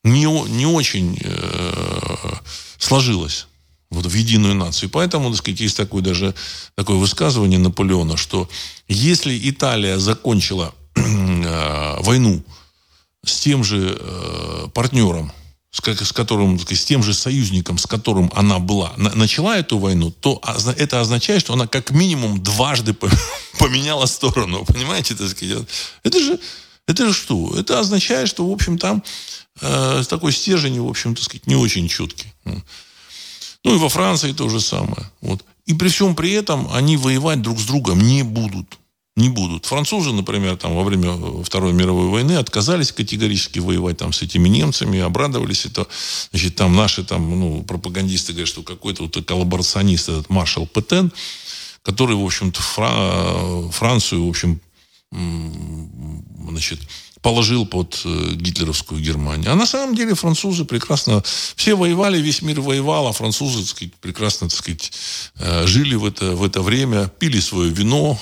[0.05, 2.35] не, не очень э,
[2.79, 3.47] сложилась
[3.97, 4.91] вот в единую нацию.
[4.91, 6.35] Поэтому, так сказать, есть такое даже
[6.75, 8.49] такое высказывание Наполеона, что
[8.89, 12.43] если Италия закончила э, войну
[13.25, 15.33] с тем же э, партнером,
[15.71, 20.11] с, с которым, с тем же союзником, с которым она была, на, начала эту войну,
[20.11, 20.41] то
[20.77, 22.95] это означает, что она как минимум дважды
[23.59, 24.65] поменяла сторону.
[24.69, 25.67] Понимаете, так сказать?
[26.03, 26.39] Это же,
[26.87, 27.55] это же что?
[27.59, 29.03] Это означает, что, в общем, там
[29.61, 32.33] э, такой стержень, в общем, так сказать, не очень четкий.
[33.64, 35.11] Ну и во Франции то же самое.
[35.21, 35.45] Вот.
[35.66, 38.79] И при всем при этом они воевать друг с другом не будут.
[39.16, 39.64] Не будут.
[39.64, 44.47] Французы, например, там, во время э, Второй мировой войны отказались категорически воевать там, с этими
[44.47, 45.64] немцами, обрадовались.
[45.64, 45.87] Это,
[46.31, 51.11] значит, там наши там, ну, пропагандисты говорят, что какой-то вот коллаборационист, этот маршал Петен,
[51.83, 54.61] который, в общем-то, Фра- Францию, в общем,
[56.51, 56.81] значит,
[57.27, 59.51] положил под э, гитлеровскую Германию.
[59.51, 61.25] А на самом деле французы прекрасно...
[61.57, 64.93] Все воевали, весь мир воевал, а французы, так сказать, прекрасно, так сказать,
[65.35, 68.17] э, жили в это, в это время, пили свое вино,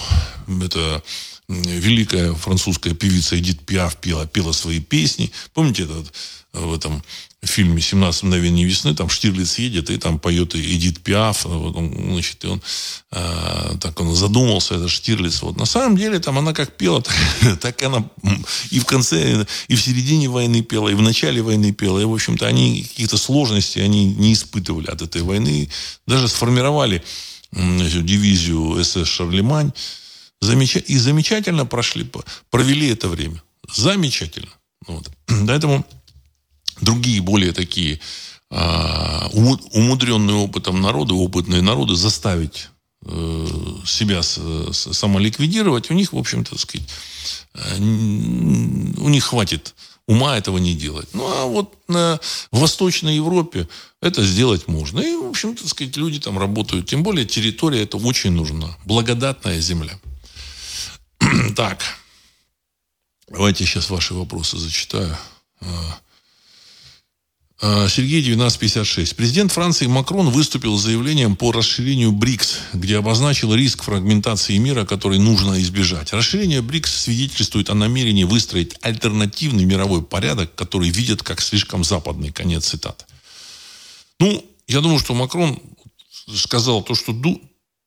[0.49, 1.03] это
[1.49, 5.31] великая французская певица Эдит Пиаф пела, пела свои песни.
[5.53, 6.11] Помните этот
[6.55, 7.03] в этом
[7.47, 12.45] фильме «17 мгновений весны», там Штирлиц едет и там поет Эдит Пиаф, вот он, значит,
[12.45, 12.63] и он
[13.13, 15.43] э, так он задумался, это Штирлиц.
[15.43, 15.57] Вот.
[15.57, 17.03] На самом деле там она как пела,
[17.41, 18.05] так, так она
[18.71, 21.99] и в конце, и в середине войны пела, и в начале войны пела.
[21.99, 25.69] И, в общем-то, они каких-то сложностей они не испытывали от этой войны.
[26.07, 27.03] Даже сформировали
[27.53, 29.73] значит, дивизию СС «Шарлемань»,
[30.41, 30.79] замеча...
[30.79, 32.11] и замечательно прошли,
[32.51, 33.43] провели это время.
[33.73, 34.51] Замечательно.
[34.87, 35.11] Вот.
[35.47, 35.87] Поэтому
[36.81, 38.01] другие более такие
[38.51, 42.69] а, умудренные опытом народы, опытные народы заставить
[43.05, 43.47] э,
[43.85, 46.87] себя самоликвидировать, у них, в общем-то, сказать,
[47.55, 49.75] э, у них хватит
[50.07, 51.09] ума этого не делать.
[51.15, 52.21] Ну, а вот на,
[52.53, 53.69] в Восточной Европе
[54.01, 55.01] это сделать можно.
[55.01, 56.87] И, в общем-то, сказать, люди там работают.
[56.87, 58.77] Тем более территория это очень нужна.
[58.85, 59.99] Благодатная земля.
[61.57, 61.83] так.
[63.29, 65.17] Давайте сейчас ваши вопросы зачитаю.
[65.61, 65.99] А,
[67.89, 69.17] Сергей 1956.
[69.17, 75.19] Президент Франции Макрон выступил с заявлением по расширению БРИКС, где обозначил риск фрагментации мира, который
[75.19, 76.13] нужно избежать.
[76.13, 82.33] Расширение БРИКС свидетельствует о намерении выстроить альтернативный мировой порядок, который видят как слишком западный.
[82.33, 83.07] Конец цитаты.
[84.21, 85.59] Ну, я думаю, что Макрон
[86.35, 87.15] сказал то, что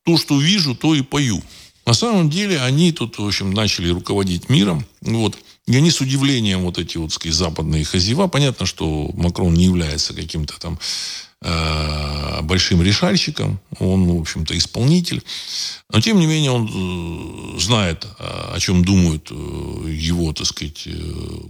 [0.04, 1.40] то, что вижу, то и пою.
[1.86, 4.84] На самом деле они тут, в общем, начали руководить миром.
[5.02, 5.38] Вот.
[5.68, 10.14] И они с удивлением, вот эти вот сказать, западные хозяева, понятно, что Макрон не является
[10.14, 10.78] каким-то там
[11.42, 15.22] э, большим решальщиком, он, в общем-то, исполнитель.
[15.92, 16.70] Но, тем не менее, он
[17.56, 20.88] э, знает, о чем думают э, его, так сказать,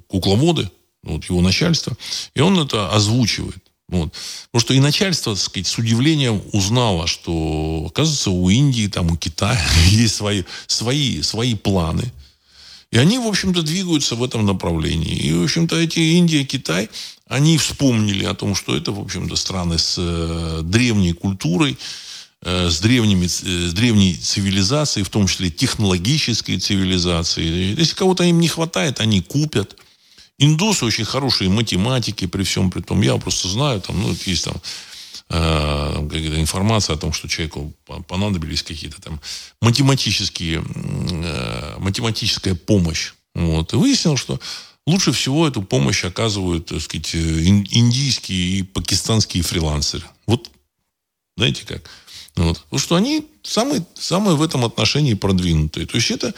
[0.09, 0.69] кукловоды,
[1.05, 1.97] вот его начальство,
[2.35, 3.63] и он это озвучивает.
[3.89, 4.13] Вот.
[4.51, 9.17] Потому что и начальство, так сказать, с удивлением узнало, что, оказывается, у Индии, там, у
[9.17, 12.13] Китая есть свои, свои, свои планы–
[12.91, 15.15] и они, в общем-то, двигаются в этом направлении.
[15.15, 16.89] И, в общем-то, эти Индия, Китай,
[17.27, 21.77] они вспомнили о том, что это, в общем-то, страны с э, древней культурой,
[22.43, 27.75] э, с, древними, э, с древней цивилизацией, в том числе технологической цивилизацией.
[27.75, 29.77] Если кого-то им не хватает, они купят.
[30.39, 33.03] Индусы очень хорошие математики при всем при том.
[33.03, 34.55] Я просто знаю, там, ну, есть там
[35.31, 37.73] информация о том, что человеку
[38.07, 39.21] понадобились какие-то там
[39.61, 43.13] математические, э, математическая помощь.
[43.35, 43.73] Вот.
[43.73, 44.41] И выяснилось, что
[44.87, 50.05] лучше всего эту помощь оказывают, так сказать, индийские и пакистанские фрилансеры.
[50.27, 50.51] Вот
[51.39, 51.89] знаете как?
[52.35, 52.61] Вот.
[52.63, 55.87] Потому что они самые, самые в этом отношении продвинутые.
[55.87, 56.35] То есть это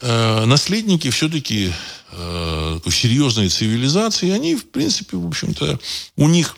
[0.00, 1.72] э, наследники все-таки
[2.12, 4.30] э, серьезной цивилизации.
[4.30, 5.80] Они, в принципе, в общем-то,
[6.16, 6.56] у них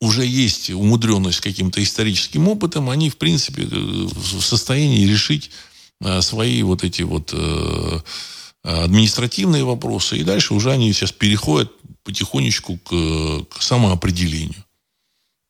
[0.00, 5.50] уже есть умудренность каким-то историческим опытом, они, в принципе, э, в состоянии решить
[6.00, 8.00] э, свои вот эти вот э,
[8.62, 10.18] административные вопросы.
[10.18, 11.70] И дальше уже они сейчас переходят
[12.02, 14.64] потихонечку к, к самоопределению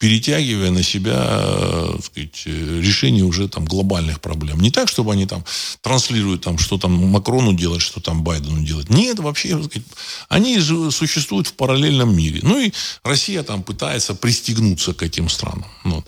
[0.00, 4.58] перетягивая на себя э, сказать, э, решение уже там глобальных проблем.
[4.60, 5.44] Не так, чтобы они там
[5.82, 8.88] транслируют там, что там Макрону делать, что там Байдену делать.
[8.88, 9.86] Нет, вообще, сказать,
[10.30, 12.40] они существуют в параллельном мире.
[12.42, 12.72] Ну и
[13.04, 15.66] Россия там пытается пристегнуться к этим странам.
[15.84, 16.06] Вот.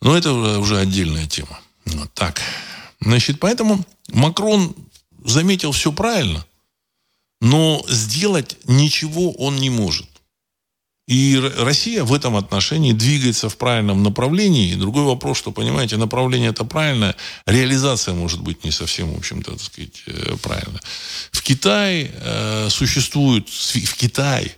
[0.00, 1.60] Но это уже отдельная тема.
[1.86, 2.40] Вот так.
[3.00, 4.74] Значит, поэтому Макрон
[5.24, 6.44] заметил все правильно,
[7.40, 10.08] но сделать ничего он не может.
[11.06, 14.70] И Россия в этом отношении двигается в правильном направлении.
[14.70, 17.14] И другой вопрос, что, понимаете, направление это правильное,
[17.46, 20.80] реализация может быть не совсем, в общем-то, так сказать, э, правильно.
[21.30, 24.56] В Китае э, существует, в Китае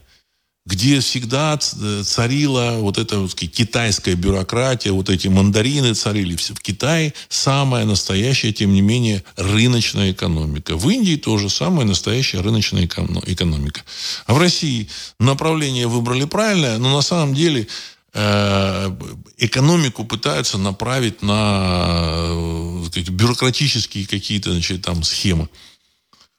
[0.66, 6.34] где всегда царила вот эта вот, китайская бюрократия, вот эти мандарины царили.
[6.34, 10.76] В Китае самая настоящая, тем не менее, рыночная экономика.
[10.76, 13.82] В Индии тоже самая настоящая рыночная экономика.
[14.26, 14.88] А в России
[15.20, 17.68] направление выбрали правильное, но на самом деле
[18.12, 18.96] э,
[19.38, 25.48] экономику пытаются направить на э, сказать, бюрократические какие-то значит, там схемы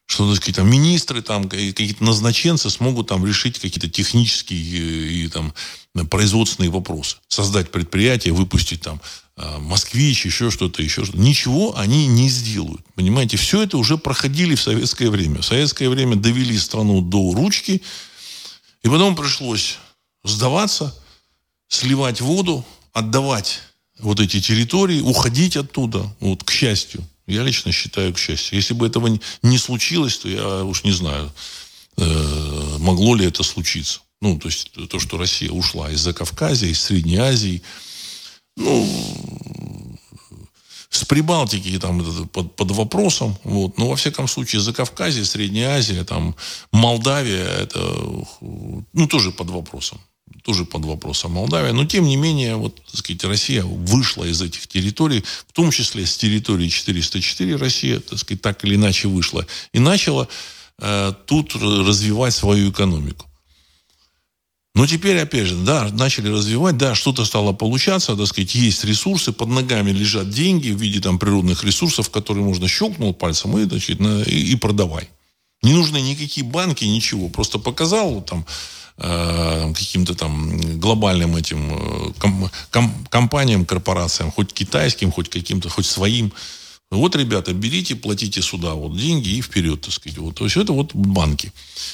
[0.08, 5.54] что сказать, там, министры, там, какие-то назначенцы смогут там, решить какие-то технические и, и там,
[6.10, 7.17] производственные вопросы.
[7.28, 9.02] Создать предприятие, выпустить там
[9.36, 11.20] а, москвич, еще что-то, еще что-то.
[11.20, 12.82] Ничего они не сделают.
[12.95, 15.41] Понимаете, все это уже проходили в советское время.
[15.41, 17.82] В советское время довели страну до ручки,
[18.84, 19.78] и потом пришлось
[20.24, 20.95] сдаваться,
[21.68, 23.60] сливать воду, отдавать
[23.99, 27.05] вот эти территории, уходить оттуда, вот, к счастью.
[27.28, 28.57] Я лично считаю, к счастью.
[28.57, 31.32] Если бы этого не случилось, то я уж не знаю,
[31.97, 33.99] э, могло ли это случиться.
[34.21, 37.61] Ну, то есть то, что Россия ушла из Закавказья, из Средней Азии.
[38.55, 39.97] Ну,
[40.89, 43.78] с Прибалтики там под, под вопросом, вот.
[43.78, 46.36] но во всяком случае за Кавказье, Средняя Азия, там
[46.71, 47.80] Молдавия, это
[48.41, 49.99] ну тоже под вопросом,
[50.48, 54.66] тоже под вопросом Молдавия, но тем не менее вот так сказать Россия вышла из этих
[54.68, 59.80] территорий, в том числе с территории 404 Россия, так сказать так или иначе вышла и
[59.80, 60.30] начала
[60.80, 63.26] э, тут развивать свою экономику.
[64.74, 69.34] Но теперь, опять же, да, начали развивать, да, что-то стало получаться, так сказать, есть ресурсы,
[69.34, 74.00] под ногами лежат деньги в виде там природных ресурсов, которые можно щелкнул пальцем и, значит,
[74.00, 75.10] на, и, и продавай.
[75.62, 77.28] Не нужны никакие банки, ничего.
[77.28, 78.45] Просто показал там
[78.98, 85.86] э, каким-то там глобальным этим э, ком, ком, компаниям, корпорациям, хоть китайским, хоть каким-то, хоть
[85.86, 86.32] своим,
[86.89, 90.18] вот, ребята, берите, платите сюда вот деньги и вперед, так сказать.
[90.20, 90.36] Вот.
[90.36, 91.52] То есть это вот банки.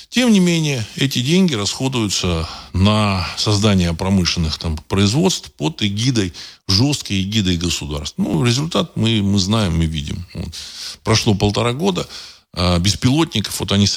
[0.10, 6.32] Тем не менее, эти деньги расходуются на создание промышленных там, производств под эгидой,
[6.68, 8.20] жесткой эгидой государств.
[8.20, 10.24] Ну, результат мы, мы знаем, мы видим.
[10.36, 10.54] Вот.
[11.04, 12.08] Прошло полтора года,
[12.56, 13.88] беспилотников, вот они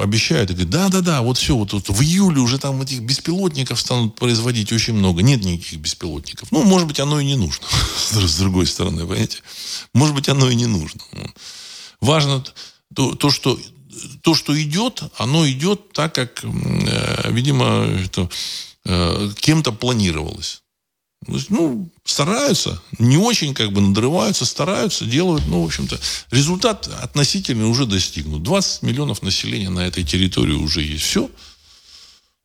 [0.00, 4.14] обещают, и говорят, да-да-да, вот все, вот, вот в июле уже там этих беспилотников станут
[4.14, 5.22] производить очень много.
[5.22, 6.50] Нет никаких беспилотников.
[6.50, 9.38] Ну, может быть, оно и не нужно, с другой стороны, понимаете?
[9.92, 11.00] Может быть, оно и не нужно.
[12.00, 12.42] Важно
[12.94, 13.58] то, то что
[14.22, 17.86] то, что идет, оно идет так, как, э, видимо,
[18.84, 20.62] э, кем-то планировалось.
[21.48, 25.98] Ну, стараются, не очень как бы надрываются, стараются, делают, ну, в общем-то,
[26.30, 28.42] результат относительно уже достигнут.
[28.42, 31.04] 20 миллионов населения на этой территории уже есть.
[31.04, 31.28] Все.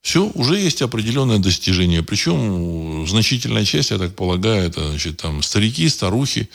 [0.01, 2.01] Все, уже есть определенное достижение.
[2.01, 6.49] Причем значительная часть, я так полагаю, это, значит, там, старики, старухи,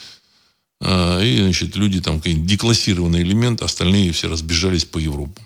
[0.81, 5.41] э, и, значит, люди, там, деклассированные элементы, остальные все разбежались по Европу.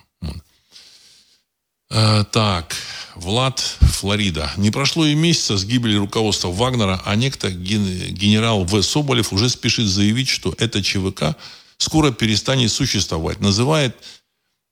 [1.91, 2.76] Э, так,
[3.16, 4.53] Влад, Флорида.
[4.57, 8.80] Не прошло и месяца с гибели руководства Вагнера, а некто генерал В.
[8.82, 11.36] Соболев уже спешит заявить, что это ЧВК
[11.78, 13.41] скоро перестанет существовать.
[13.41, 13.97] Называет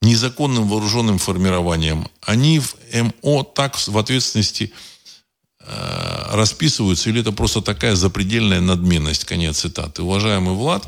[0.01, 2.09] незаконным вооруженным формированием.
[2.23, 4.73] Они в МО так в ответственности
[5.61, 10.03] э, расписываются, или это просто такая запредельная надменность, конец цитаты.
[10.03, 10.87] Уважаемый Влад,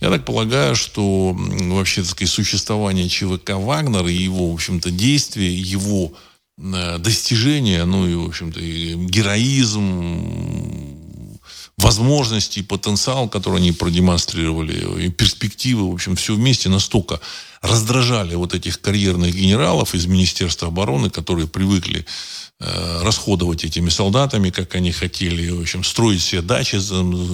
[0.00, 5.54] я так полагаю, что вообще, так сказать, существование ЧВК «Вагнер» и его, в общем-то, действия,
[5.54, 6.12] его
[6.58, 9.80] э, достижения, ну и, в общем-то, героизм,
[11.76, 17.20] возможности, потенциал, который они продемонстрировали, и перспективы, в общем, все вместе настолько
[17.62, 22.06] раздражали вот этих карьерных генералов из Министерства обороны, которые привыкли
[22.60, 26.76] расходовать этими солдатами, как они хотели, в общем, строить себе дачи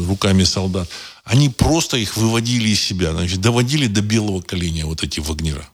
[0.07, 0.89] руками солдат.
[1.25, 5.69] Они просто их выводили из себя, значит, доводили до белого коленя вот эти вагнера.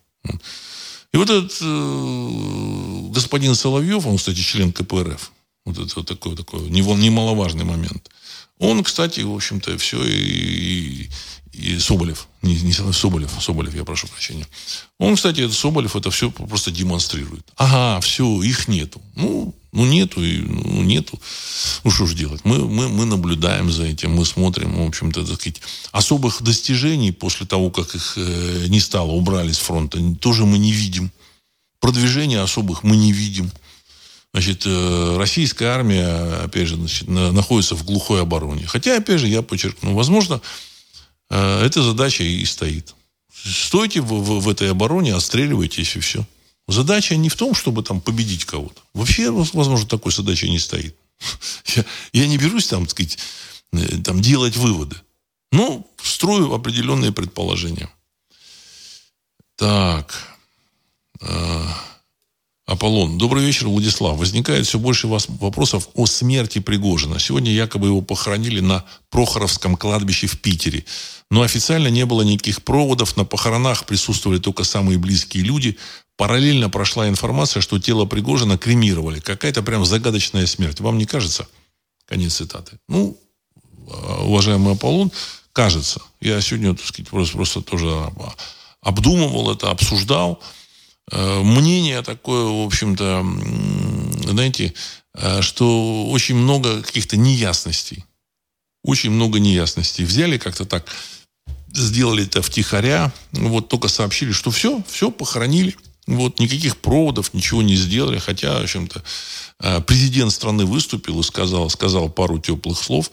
[1.13, 5.31] И вот этот э, господин Соловьев, он, кстати, член КПРФ,
[5.65, 8.11] вот это такой, такой немаловажный момент.
[8.59, 11.11] Он, кстати, в общем-то, все и, и,
[11.53, 14.47] и Соболев, не, не Соболев, Соболев, я прошу прощения.
[14.99, 17.45] Он, кстати, это Соболев это все просто демонстрирует.
[17.57, 19.03] Ага, все, их нету.
[19.17, 21.21] Ну, ну нету, и, ну нету.
[21.83, 22.45] Ну что ж делать?
[22.45, 25.61] Мы, мы, мы наблюдаем за этим, мы смотрим, в общем-то, так сказать,
[25.91, 30.73] особых достижений после того, как их э, не стало, убрали с фронта, тоже мы не
[30.73, 31.11] видим.
[31.81, 33.51] Продвижения особых мы не видим.
[34.33, 38.67] Значит, э, российская армия, опять же, значит, на, находится в глухой обороне.
[38.67, 40.41] Хотя, опять же, я подчеркну, возможно,
[41.29, 42.95] э, эта задача и стоит.
[43.35, 46.25] Стойте в, в, в этой обороне, отстреливайтесь и все.
[46.67, 48.81] Задача не в том, чтобы там победить кого-то.
[48.95, 50.97] Вообще, возможно, такой задачи не стоит.
[51.77, 53.19] Я, я не берусь там, так сказать,
[53.75, 54.97] э, там, делать выводы.
[55.51, 57.91] Ну, строю определенные предположения.
[59.57, 60.29] Так.
[62.65, 63.19] Аполлон.
[63.19, 64.17] Добрый вечер, Владислав.
[64.17, 67.19] Возникает все больше вопросов о смерти Пригожина.
[67.19, 70.85] Сегодня якобы его похоронили на Прохоровском кладбище в Питере.
[71.29, 73.17] Но официально не было никаких проводов.
[73.17, 75.77] На похоронах присутствовали только самые близкие люди.
[76.17, 79.19] Параллельно прошла информация, что тело Пригожина кремировали.
[79.19, 80.79] Какая-то прям загадочная смерть.
[80.79, 81.49] Вам не кажется?
[82.07, 82.79] Конец цитаты.
[82.89, 83.19] Ну,
[84.21, 85.11] уважаемый Аполлон,
[85.53, 86.01] кажется.
[86.21, 88.13] Я сегодня, так сказать, просто, просто тоже
[88.81, 90.41] обдумывал это, обсуждал.
[91.13, 93.25] Э, мнение такое, в общем-то,
[94.31, 94.73] знаете,
[95.15, 98.05] э, что очень много каких-то неясностей.
[98.83, 100.05] Очень много неясностей.
[100.05, 100.87] Взяли как-то так,
[101.69, 105.77] сделали это втихаря, вот только сообщили, что все, все, похоронили.
[106.07, 108.19] Вот, никаких проводов, ничего не сделали.
[108.19, 109.05] Хотя, в общем-то,
[109.61, 113.11] э, президент страны выступил и сказал, сказал пару теплых слов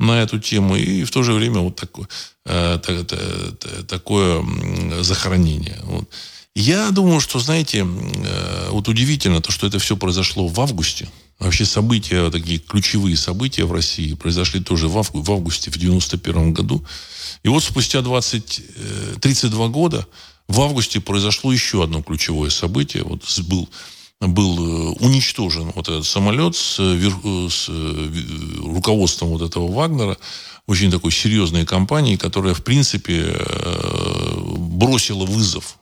[0.00, 0.76] на эту тему.
[0.76, 2.08] И в то же время вот такое,
[3.86, 4.44] такое
[5.02, 5.78] захоронение.
[5.84, 6.08] Вот.
[6.54, 11.08] Я думаю, что, знаете, э, вот удивительно то, что это все произошло в августе.
[11.38, 16.52] вообще события, такие ключевые события в России произошли тоже в, авгу, в августе в 91
[16.52, 16.84] году.
[17.42, 18.62] И вот спустя 20,
[19.20, 20.06] 32 э, года
[20.46, 23.02] в августе произошло еще одно ключевое событие.
[23.02, 23.70] Вот был,
[24.20, 27.70] был э, уничтожен вот этот самолет с, с
[28.58, 30.18] руководством вот этого Вагнера,
[30.66, 33.40] очень такой серьезной компании, которая, в принципе,
[34.58, 35.78] бросила вызов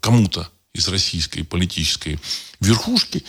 [0.00, 2.18] кому-то из российской политической
[2.60, 3.24] верхушки.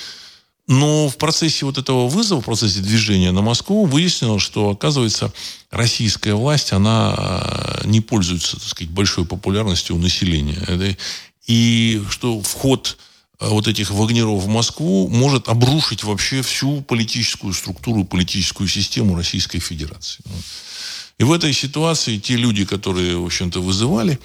[0.68, 5.34] Но в процессе вот этого вызова, в процессе движения на Москву выяснилось, что, оказывается,
[5.72, 10.96] российская власть, она э, не пользуется, так сказать, большой популярностью у населения.
[11.48, 13.00] И что вход
[13.40, 19.58] э, вот этих вагнеров в Москву может обрушить вообще всю политическую структуру, политическую систему Российской
[19.58, 20.24] Федерации.
[21.18, 24.20] И в этой ситуации те люди, которые, в общем-то, вызывали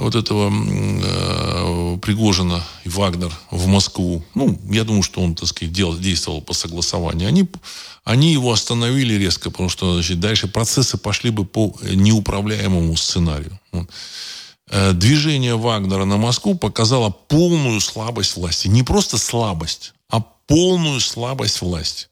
[0.00, 5.72] вот этого э, Пригожина и Вагнер в Москву, ну, я думаю, что он, так сказать,
[5.72, 7.48] делал, действовал по согласованию, они,
[8.04, 13.58] они его остановили резко, потому что значит, дальше процессы пошли бы по неуправляемому сценарию.
[13.72, 13.88] Вот.
[14.70, 18.68] Э, движение Вагнера на Москву показало полную слабость власти.
[18.68, 22.06] Не просто слабость, а полную слабость власти.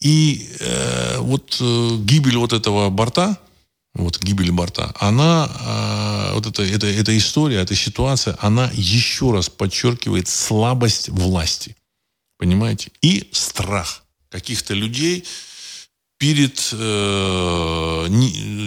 [0.00, 3.38] И э, вот э, гибель вот этого борта,
[3.94, 9.48] вот гибель борта, она, э, вот эта, эта, эта история, эта ситуация, она еще раз
[9.48, 11.76] подчеркивает слабость власти.
[12.38, 12.90] Понимаете?
[13.00, 15.24] И страх каких-то людей
[16.18, 18.06] перед э,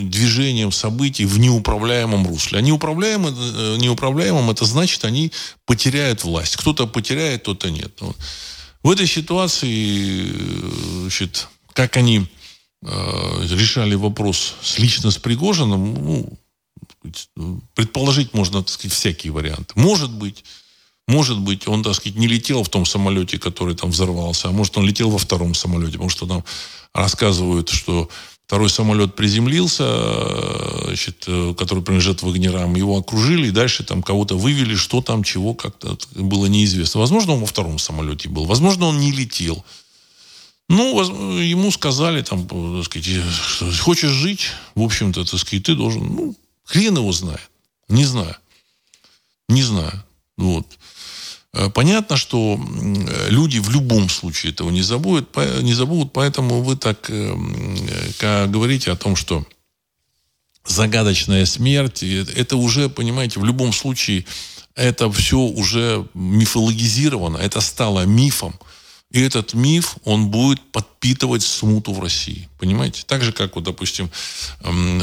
[0.03, 2.59] движением событий в неуправляемом русле.
[2.59, 5.31] А неуправляемым, э, неуправляемым это значит, они
[5.65, 6.55] потеряют власть.
[6.55, 7.91] Кто-то потеряет, кто-то нет.
[7.99, 8.15] Вот.
[8.83, 12.27] В этой ситуации, э, значит, как они
[12.81, 16.39] решали вопрос с, лично с Пригожиным, ну,
[17.73, 19.73] предположить можно, так сказать, всякие варианты.
[19.75, 20.43] Может быть,
[21.07, 24.77] может быть, он, так сказать, не летел в том самолете, который там взорвался, а может,
[24.77, 26.43] он летел во втором самолете, потому что там
[26.93, 28.09] рассказывают, что
[28.45, 34.37] второй самолет приземлился, э, значит, э, который принадлежит Вагнерам, его окружили, и дальше там кого-то
[34.37, 36.99] вывели, что там, чего, как-то было неизвестно.
[36.99, 39.63] Возможно, он во втором самолете был, возможно, он не летел.
[40.69, 46.03] Ну, ему сказали, там, так сказать, что хочешь жить, в общем-то, так сказать, ты должен,
[46.03, 47.49] ну, хрен его знает.
[47.87, 48.35] Не знаю.
[49.47, 50.03] Не знаю.
[50.35, 50.67] Вот.
[51.53, 52.59] Э, понятно, что
[53.29, 59.15] люди в любом случае этого не забудут, не забудут, поэтому вы так говорите о том,
[59.15, 59.45] что
[60.65, 64.25] загадочная смерть, это уже, понимаете, в любом случае
[64.75, 68.53] это все уже мифологизировано, это стало мифом.
[69.17, 72.47] И этот миф, он будет подпитывать смуту в России.
[72.59, 73.01] Понимаете?
[73.07, 74.11] Так же, как, вот, допустим,
[74.61, 75.01] э,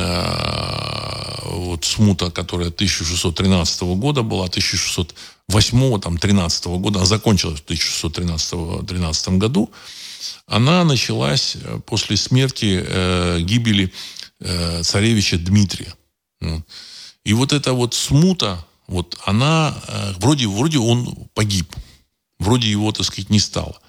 [1.47, 9.73] вот смута, которая 1613 года была, 1608 там, 13 года, она закончилась в 1613 году,
[10.47, 13.93] она началась э, после смерти, э, гибели
[14.39, 15.93] э, царевича Дмитрия.
[17.25, 21.75] И вот эта вот смута, вот она, э, вроде, вроде он погиб,
[22.39, 23.81] вроде его, так сказать, не стало.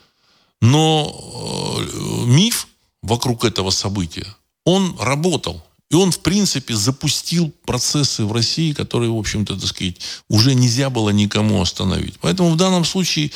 [0.66, 2.68] Но э, миф
[3.04, 4.26] вокруг этого события,
[4.64, 5.64] он работал.
[5.92, 9.98] И он, в принципе, запустил процессы в России, которые, в общем-то, так сказать,
[10.28, 12.16] уже нельзя было никому остановить.
[12.20, 13.32] Поэтому в данном случае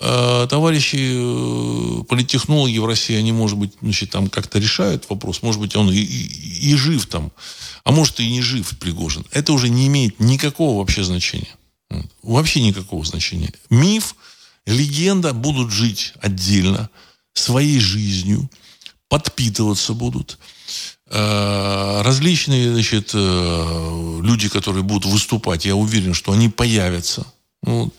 [0.00, 5.42] э, товарищи э, политтехнологи в России, они, может быть, значит, там как-то решают вопрос.
[5.42, 7.30] Может быть, он и, и, и жив там,
[7.84, 9.26] а может и не жив Пригожин.
[9.32, 11.54] Это уже не имеет никакого вообще значения.
[12.22, 13.52] Вообще никакого значения.
[13.68, 14.16] Миф–
[14.70, 16.90] легенда будут жить отдельно,
[17.34, 18.50] своей жизнью,
[19.08, 20.38] подпитываться будут.
[21.06, 27.26] Э, различные значит, э, люди, которые будут выступать, я уверен, что они появятся.
[27.62, 27.92] Вот.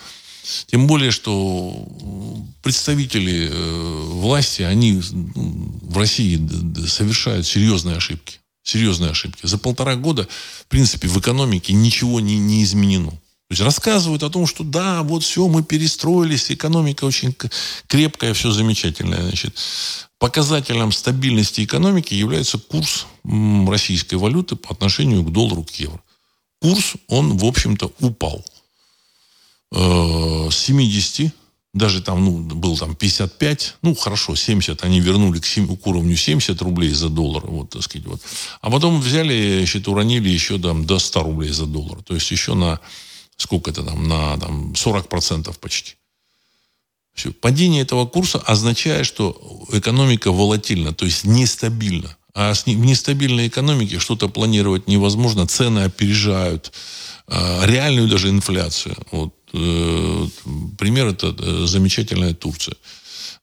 [0.68, 1.88] Тем более, что
[2.64, 6.40] представители э, власти, они в России
[6.88, 8.40] совершают серьезные ошибки.
[8.64, 9.46] Серьезные ошибки.
[9.46, 10.28] За полтора года,
[10.62, 13.12] в принципе, в экономике ничего не, не изменено.
[13.52, 17.36] То есть рассказывают о том, что да, вот все, мы перестроились, экономика очень
[17.88, 19.24] крепкая, все замечательное.
[19.24, 19.58] Значит,
[20.20, 23.08] показателем стабильности экономики является курс
[23.68, 26.02] российской валюты по отношению к доллару, к евро.
[26.62, 28.42] Курс, он, в общем-то, упал.
[29.74, 31.34] Э, с 70,
[31.74, 36.16] даже там, ну, был там 55, ну, хорошо, 70, они вернули к, 7, к уровню
[36.16, 38.22] 70 рублей за доллар, вот, так сказать, вот.
[38.62, 42.02] А потом взяли, значит, уронили еще там до 100 рублей за доллар.
[42.02, 42.80] То есть еще на
[43.42, 45.96] сколько это там, на там, 40% почти.
[47.14, 47.32] Все.
[47.32, 52.16] Падение этого курса означает, что экономика волатильна, то есть нестабильна.
[52.34, 56.72] А в нестабильной экономике что-то планировать невозможно, цены опережают
[57.28, 58.96] э, реальную даже инфляцию.
[59.12, 59.34] Вот.
[59.54, 60.28] э,
[60.78, 62.76] пример это э, замечательная Турция.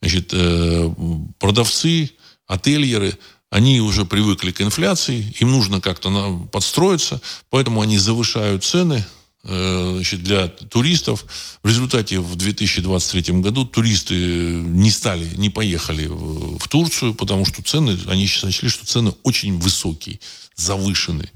[0.01, 0.91] Значит, э,
[1.39, 2.11] продавцы,
[2.47, 3.19] ательеры,
[3.51, 7.21] они уже привыкли к инфляции, им нужно как-то подстроиться,
[7.51, 9.05] поэтому они завышают цены
[9.45, 11.25] значит, для туристов.
[11.63, 17.99] В результате в 2023 году туристы не стали, не поехали в Турцию, потому что цены,
[18.09, 20.21] они сочли, что цены очень высокие,
[20.57, 21.31] завышенные.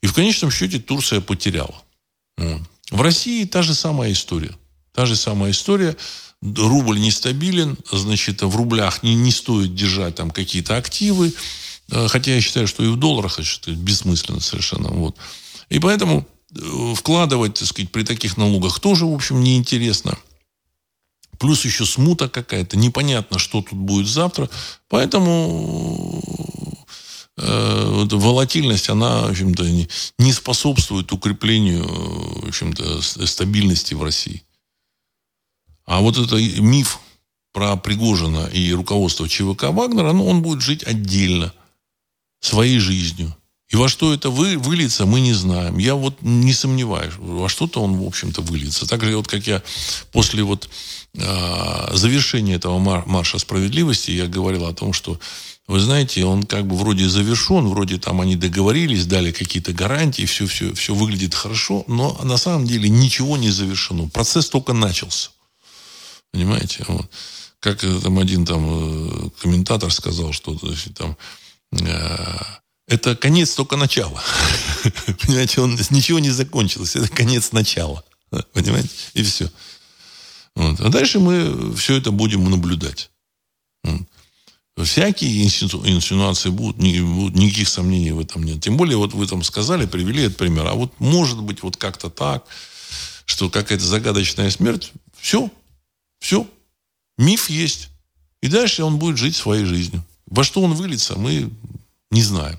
[0.00, 1.82] И в конечном счете Турция потеряла.
[2.90, 4.56] В России та же самая история.
[4.92, 5.96] Та же самая история
[6.42, 11.32] рубль нестабилен, значит, в рублях не, не стоит держать там какие-то активы,
[11.90, 14.88] э, хотя я считаю, что и в долларах это бессмысленно совершенно.
[14.88, 15.16] Вот.
[15.68, 16.31] И поэтому э,
[16.94, 20.18] вкладывать, так сказать, при таких налогах тоже, в общем, неинтересно.
[21.38, 24.48] Плюс еще смута какая-то, непонятно, что тут будет завтра.
[24.88, 26.22] Поэтому
[27.36, 29.88] э, волатильность, она, в общем-то, не,
[30.18, 34.44] не способствует укреплению, в общем-то, стабильности в России.
[35.84, 37.00] А вот это миф
[37.52, 41.52] про Пригожина и руководство ЧВК Вагнера, ну, он будет жить отдельно,
[42.40, 43.36] своей жизнью.
[43.72, 45.78] И во что это вы, выльется, мы не знаем.
[45.78, 48.86] Я вот не сомневаюсь, во что-то он, в общем-то, выльется.
[48.86, 49.62] Так же, вот как я
[50.12, 50.68] после вот
[51.14, 55.18] э, завершения этого марша справедливости, я говорил о том, что
[55.66, 60.46] вы знаете, он как бы вроде завершен, вроде там они договорились, дали какие-то гарантии, все,
[60.46, 64.06] все, все выглядит хорошо, но на самом деле ничего не завершено.
[64.10, 65.30] Процесс только начался.
[66.30, 66.84] Понимаете?
[66.88, 67.10] Вот.
[67.58, 71.16] Как там один там э, комментатор сказал, что значит, там,
[71.80, 72.36] э,
[72.92, 74.22] это конец только начала.
[75.22, 76.94] Понимаете, он ничего не закончилось.
[76.94, 78.04] Это конец начала.
[78.52, 78.90] Понимаете?
[79.14, 79.50] И все.
[80.54, 80.78] Вот.
[80.80, 83.10] А дальше мы все это будем наблюдать.
[83.82, 84.02] Вот.
[84.84, 88.62] Всякие инсинуации будут, не, будут, никаких сомнений в этом нет.
[88.62, 90.66] Тем более, вот вы там сказали, привели этот пример.
[90.66, 92.44] А вот может быть вот как-то так,
[93.24, 95.50] что какая-то загадочная смерть, все,
[96.20, 96.46] все.
[97.16, 97.88] Миф есть.
[98.42, 100.04] И дальше он будет жить своей жизнью.
[100.26, 101.50] Во что он выльется, мы
[102.10, 102.58] не знаем.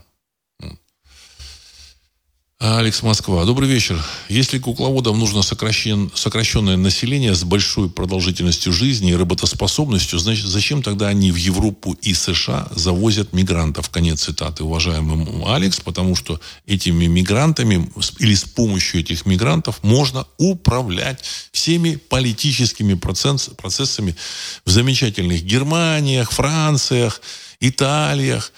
[2.65, 3.43] Алекс Москва.
[3.43, 4.01] Добрый вечер.
[4.29, 11.09] Если кукловодам нужно сокращен, сокращенное население с большой продолжительностью жизни и работоспособностью, значит, зачем тогда
[11.09, 13.89] они в Европу и США завозят мигрантов?
[13.89, 21.21] Конец цитаты, уважаемый Алекс, потому что этими мигрантами или с помощью этих мигрантов можно управлять
[21.51, 24.15] всеми политическими процесс, процессами
[24.63, 27.19] в замечательных Германиях, Франциях,
[27.59, 28.53] Италиях,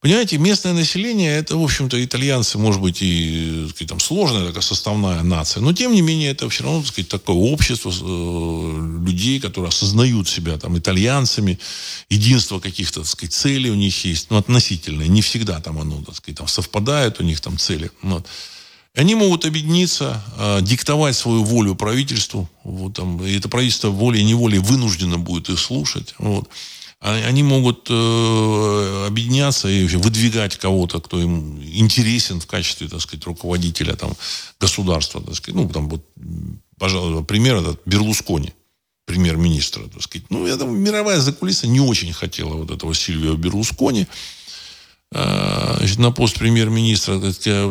[0.00, 5.24] Понимаете, местное население, это, в общем-то, итальянцы, может быть, и сказать, там, сложная такая составная
[5.24, 9.70] нация, но, тем не менее, это все равно, так сказать, такое общество э, людей, которые
[9.70, 11.58] осознают себя там итальянцами,
[12.08, 16.14] единство каких-то, так сказать, целей у них есть, ну, относительное, не всегда там оно, так
[16.14, 17.90] сказать, там совпадает у них там цели.
[18.02, 18.24] Вот.
[18.94, 22.48] Они могут объединиться, э, диктовать свою волю правительству.
[22.62, 26.14] Вот, там, и это правительство волей-неволей вынуждено будет их слушать.
[26.18, 26.48] Вот.
[27.00, 33.24] А они могут э, объединяться и выдвигать кого-то, кто им интересен в качестве, так сказать,
[33.24, 34.16] руководителя там,
[34.58, 35.22] государства.
[35.22, 35.54] Так сказать.
[35.54, 36.04] Ну, там вот,
[36.76, 38.52] пожалуй, пример этот Берлускони,
[39.06, 39.84] премьер-министра.
[39.84, 40.28] Так сказать.
[40.30, 44.08] Ну, думаю, мировая закулиса не очень хотела вот этого Сильвио Берлускони.
[45.12, 47.20] Э, на пост премьер-министра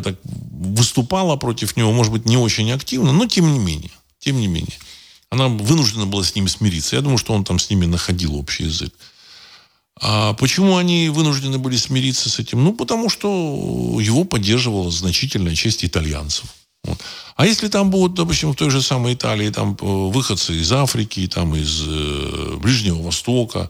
[0.02, 3.92] так, выступала против него, может быть, не очень активно, но тем не менее.
[4.20, 4.78] Тем не менее.
[5.30, 6.96] Она вынуждена была с ними смириться.
[6.96, 8.94] Я думаю, что он там с ними находил общий язык.
[10.00, 12.64] А почему они вынуждены были смириться с этим?
[12.64, 16.46] Ну, потому что его поддерживала значительная часть итальянцев.
[16.84, 17.00] Вот.
[17.36, 21.28] А если там будут, допустим, в той же самой Италии там э, выходцы из Африки,
[21.28, 23.70] там из э, Ближнего Востока,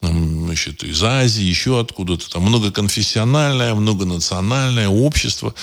[0.00, 5.54] там, значит, из Азии, еще откуда-то, там многоконфессиональное, многонациональное общество,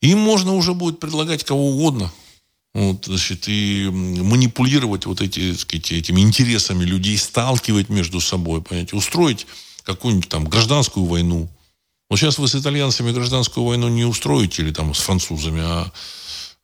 [0.00, 2.10] им можно уже будет предлагать кого угодно.
[2.72, 9.46] Вот, значит, и манипулировать вот эти, сказать, этими интересами людей, сталкивать между собой, понимаете, устроить
[9.82, 11.48] какую-нибудь там гражданскую войну.
[12.08, 15.92] Вот сейчас вы с итальянцами гражданскую войну не устроите или там с французами, а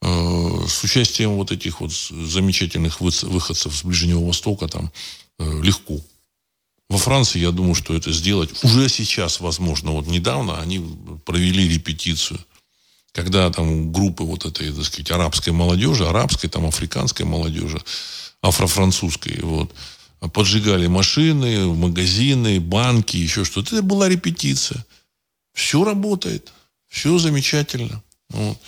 [0.02, 4.92] э, с участием вот этих вот замечательных выходцев с Ближнего Востока там
[5.40, 6.00] э, легко.
[6.88, 9.90] Во Франции, я думаю, что это сделать уже сейчас возможно.
[9.90, 10.84] Вот недавно они
[11.24, 12.38] провели репетицию–
[13.16, 17.80] когда там группы вот этой, так сказать, арабской молодежи, арабской, там, африканской молодежи,
[18.42, 19.72] афрофранцузской, вот,
[20.34, 23.76] поджигали машины, магазины, банки, еще что-то.
[23.76, 24.84] Это была репетиция.
[25.54, 26.52] Все работает.
[26.88, 28.02] Все замечательно.
[28.28, 28.58] Вот.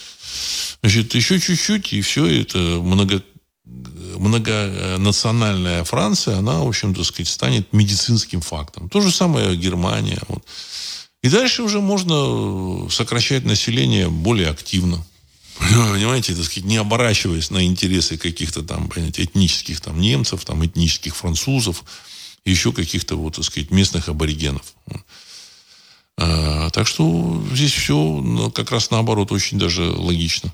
[0.81, 3.23] Значит, еще чуть-чуть, и все это много,
[3.67, 8.89] многонациональная Франция, она, в общем, так сказать, станет медицинским фактом.
[8.89, 10.23] То же самое Германия.
[10.27, 10.43] Вот.
[11.23, 15.05] И дальше уже можно сокращать население более активно.
[15.59, 21.17] понимаете, так сказать, не оборачиваясь на интересы каких-то там, понимаете, этнических там немцев, там, этнических
[21.17, 21.85] французов,
[22.45, 24.75] еще каких-то, вот, так сказать, местных аборигенов.
[26.17, 30.53] А, так что здесь все ну, как раз наоборот очень даже логично.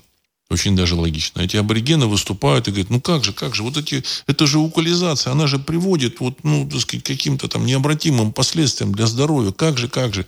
[0.51, 1.41] Очень даже логично.
[1.41, 5.31] Эти аборигены выступают и говорят, ну как же, как же, вот эти, это же укализация,
[5.31, 9.51] она же приводит вот, ну, так сказать, каким-то там необратимым последствиям для здоровья.
[9.51, 10.27] Как же, как же.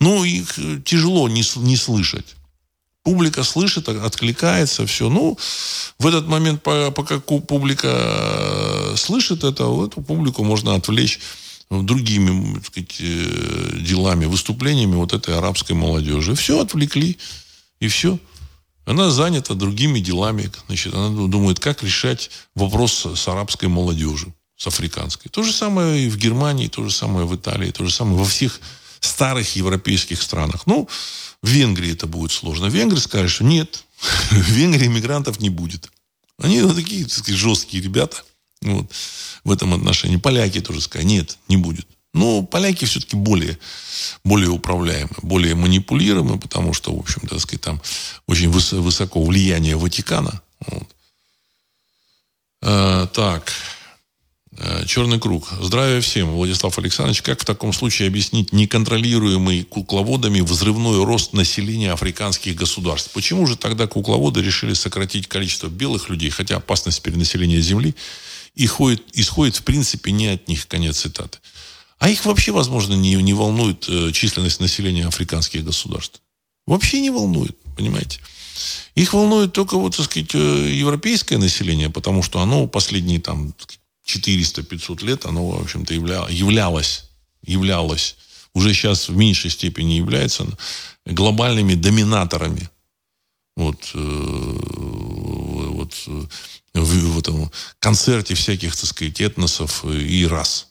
[0.00, 2.36] Ну, их тяжело не, не слышать.
[3.02, 5.08] Публика слышит, откликается, все.
[5.08, 5.38] Ну,
[5.98, 11.20] в этот момент, пока публика э, слышит это, эту публику можно отвлечь
[11.70, 16.34] другими так сказать, э, делами, выступлениями вот этой арабской молодежи.
[16.34, 17.18] Все отвлекли,
[17.80, 18.18] и все.
[18.86, 20.50] Она занята другими делами.
[20.66, 25.30] Значит, она думает, как решать вопрос с арабской молодежью, с африканской.
[25.30, 28.24] То же самое и в Германии, то же самое в Италии, то же самое во
[28.24, 28.60] всех
[29.00, 30.66] старых европейских странах.
[30.66, 30.88] Ну,
[31.42, 32.66] в Венгрии это будет сложно.
[32.66, 33.84] Венгрии скажешь, что нет,
[34.30, 35.90] в Венгрии мигрантов не будет.
[36.38, 38.22] Они ну, такие, так сказать, жесткие ребята.
[38.62, 38.90] Вот,
[39.44, 40.16] в этом отношении.
[40.16, 41.86] Поляки тоже сказали, нет, не будет.
[42.14, 43.58] Но поляки все-таки более,
[44.24, 47.82] более управляемы, более манипулируемы, потому что, в общем, так сказать, там
[48.26, 50.40] очень выс- высоко влияние Ватикана.
[50.66, 50.88] Вот.
[52.62, 53.52] А, так.
[54.60, 55.48] А, Черный круг.
[55.60, 57.22] Здравия всем, Владислав Александрович.
[57.22, 63.12] Как в таком случае объяснить неконтролируемый кукловодами взрывной рост населения африканских государств?
[63.12, 67.94] Почему же тогда кукловоды решили сократить количество белых людей, хотя опасность перенаселения Земли
[68.56, 70.66] исходит, исходит в принципе не от них?
[70.66, 71.38] Конец цитаты.
[72.00, 76.20] А их вообще, возможно, не, не волнует э, численность населения африканских государств.
[76.66, 78.18] Вообще не волнует, понимаете?
[78.96, 83.54] Их волнует только, вот, так сказать, э, европейское население, потому что оно последние там
[84.08, 87.04] 400-500 лет, оно, в общем-то, явля, являлось,
[87.42, 88.16] являлось,
[88.54, 90.46] уже сейчас в меньшей степени является
[91.04, 92.70] глобальными доминаторами.
[93.56, 96.26] Вот, э, вот э,
[96.74, 100.68] в, в этом концерте всяких, так сказать, этносов и рас.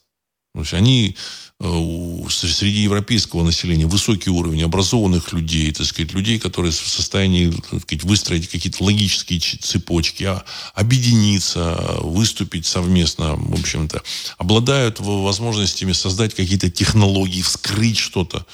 [0.53, 1.15] То есть они
[1.59, 8.03] среди европейского населения высокий уровень образованных людей, так сказать, людей, которые в состоянии так сказать,
[8.03, 14.03] выстроить какие-то логические цепочки, а, объединиться, выступить совместно, в общем-то,
[14.37, 18.45] обладают возможностями создать какие-то технологии, вскрыть что-то.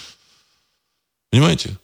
[1.30, 1.78] Понимаете?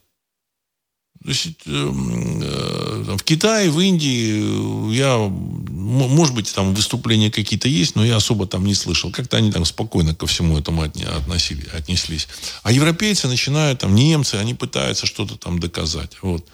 [1.26, 8.05] Есть, эм, э, в Китае, в Индии я, может быть, там выступления какие-то есть, но
[8.05, 9.11] я особо там не слышал.
[9.11, 12.28] Как-то они там спокойно ко всему этому относили, отнеслись.
[12.63, 16.11] А европейцы начинают, там, немцы, они пытаются что-то там доказать.
[16.22, 16.45] Вот.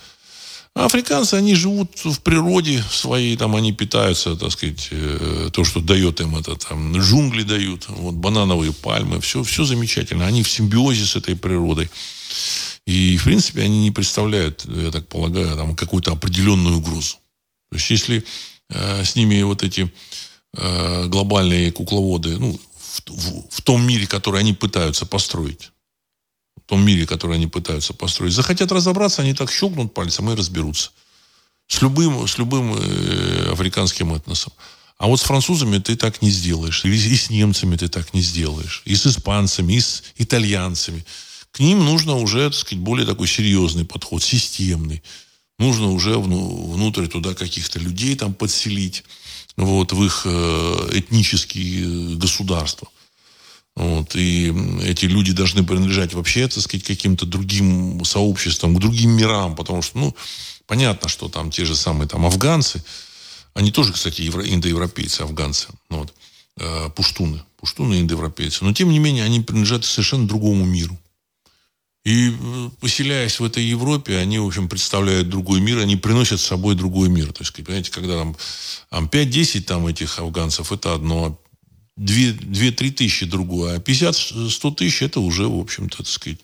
[0.74, 5.80] А африканцы, они живут в природе своей, там они питаются, так сказать, э, то, что
[5.80, 10.26] дает им это, там, джунгли дают, вот, банановые пальмы, все, все замечательно.
[10.26, 11.90] Они в симбиозе с этой природой.
[12.86, 17.18] И, в принципе, они не представляют, я так полагаю, там, какую-то определенную угрозу.
[17.70, 18.24] То есть, если
[18.70, 19.92] э, с ними вот эти
[20.54, 25.72] э, глобальные кукловоды, ну, в, в, в том мире, который они пытаются построить,
[26.56, 30.92] в том мире, который они пытаются построить, захотят разобраться, они так щелкнут пальцем и разберутся.
[31.68, 34.54] С любым, с любым э, африканским этносом.
[34.98, 36.86] А вот с французами ты так не сделаешь.
[36.86, 38.84] И, и с немцами ты так не сделаешь.
[38.86, 41.04] И с испанцами, и с итальянцами.
[41.56, 45.02] К ним нужно уже, так сказать, более такой серьезный подход, системный.
[45.58, 49.06] Нужно уже внутрь туда каких-то людей там подселить,
[49.56, 52.90] вот, в их э, этнические государства.
[53.78, 54.54] Вот, и
[54.84, 59.98] эти люди должны принадлежать вообще, так сказать, каким-то другим сообществам, к другим мирам, потому что,
[59.98, 60.16] ну,
[60.68, 62.84] понятно, что там те же самые там афганцы,
[63.54, 66.14] они тоже, кстати, евро, индоевропейцы, афганцы, вот,
[66.58, 71.00] э, пуштуны, пуштуны индоевропейцы, но тем не менее они принадлежат совершенно другому миру.
[72.06, 76.46] И э, поселяясь в этой Европе, они, в общем, представляют другой мир, они приносят с
[76.46, 77.34] собой другой мир.
[77.34, 78.38] То есть, понимаете, когда там,
[78.92, 81.40] там 5-10 там этих афганцев, это одно,
[81.98, 86.40] 2-3 тысячи другое, а 50-100 тысяч это уже, в общем-то, так сказать,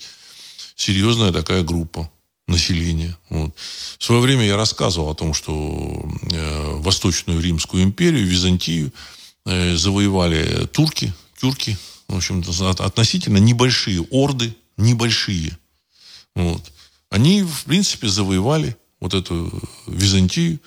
[0.76, 2.12] серьезная такая группа
[2.48, 3.16] населения.
[3.30, 3.54] Вот.
[4.00, 8.92] В свое время я рассказывал о том, что э, Восточную Римскую империю, Византию
[9.46, 15.58] э, завоевали турки, тюрки, в общем-то, относительно небольшие орды, небольшие.
[16.36, 16.72] Вот.
[17.10, 19.52] Они, в принципе, завоевали вот эту
[19.88, 20.60] Византию,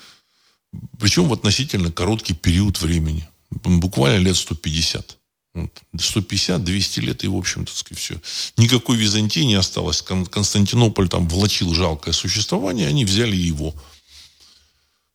[0.99, 3.27] причем в относительно короткий период времени.
[3.49, 5.17] Буквально лет 150.
[5.55, 5.71] Вот.
[5.95, 8.21] 150-200 лет, и, в общем-то, все.
[8.57, 10.01] Никакой Византии не осталось.
[10.01, 13.73] Константинополь там влачил жалкое существование, они взяли его.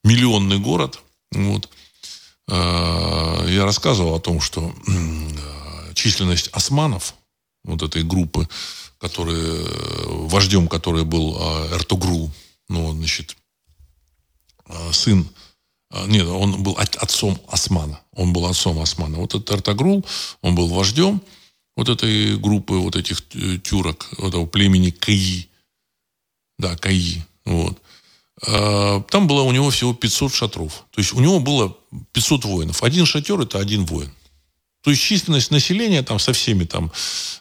[0.03, 1.01] Миллионный город.
[1.31, 1.69] Вот.
[2.49, 4.75] А, я рассказывал о том, что
[5.95, 7.15] численность османов,
[7.65, 8.49] вот этой группы,
[9.01, 9.65] который,
[10.29, 12.31] вождем которой был а, Эртугрул,
[12.69, 13.37] ну, значит,
[14.93, 15.29] сын,
[16.07, 18.01] нет, он был отцом Османа.
[18.13, 19.19] Он был отцом Османа.
[19.19, 20.07] Вот этот Артагрул,
[20.43, 21.21] он был вождем
[21.77, 23.27] вот этой группы вот этих
[23.63, 25.49] тюрок, этого племени Каи.
[26.59, 27.25] Да, Каи.
[27.45, 27.81] Вот.
[28.43, 30.85] Там было у него всего 500 шатров.
[30.93, 31.77] То есть у него было
[32.13, 32.83] 500 воинов.
[32.83, 34.13] Один шатер– это один воин.
[34.83, 36.91] То есть численность населения там со всеми там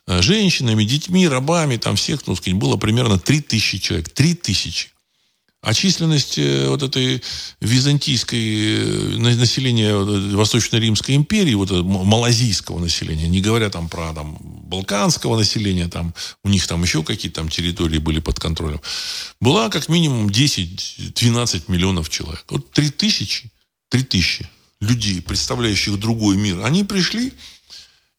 [0.07, 4.09] э, женщинами, детьми, рабами, там всех, ну, сказать, было примерно 3000 человек.
[4.09, 4.91] 3000.
[5.61, 7.21] А численность э, вот этой
[7.61, 9.95] византийской э, населения
[10.35, 16.13] Восточно-Римской империи, вот малазийского населения, не говоря там про там, балканского населения, там,
[16.43, 18.81] у них там еще какие-то там территории были под контролем,
[19.39, 22.45] была как минимум 10-12 миллионов человек.
[22.49, 23.49] Вот 3000,
[23.89, 24.49] 3000
[24.81, 27.33] людей, представляющих другой мир, они пришли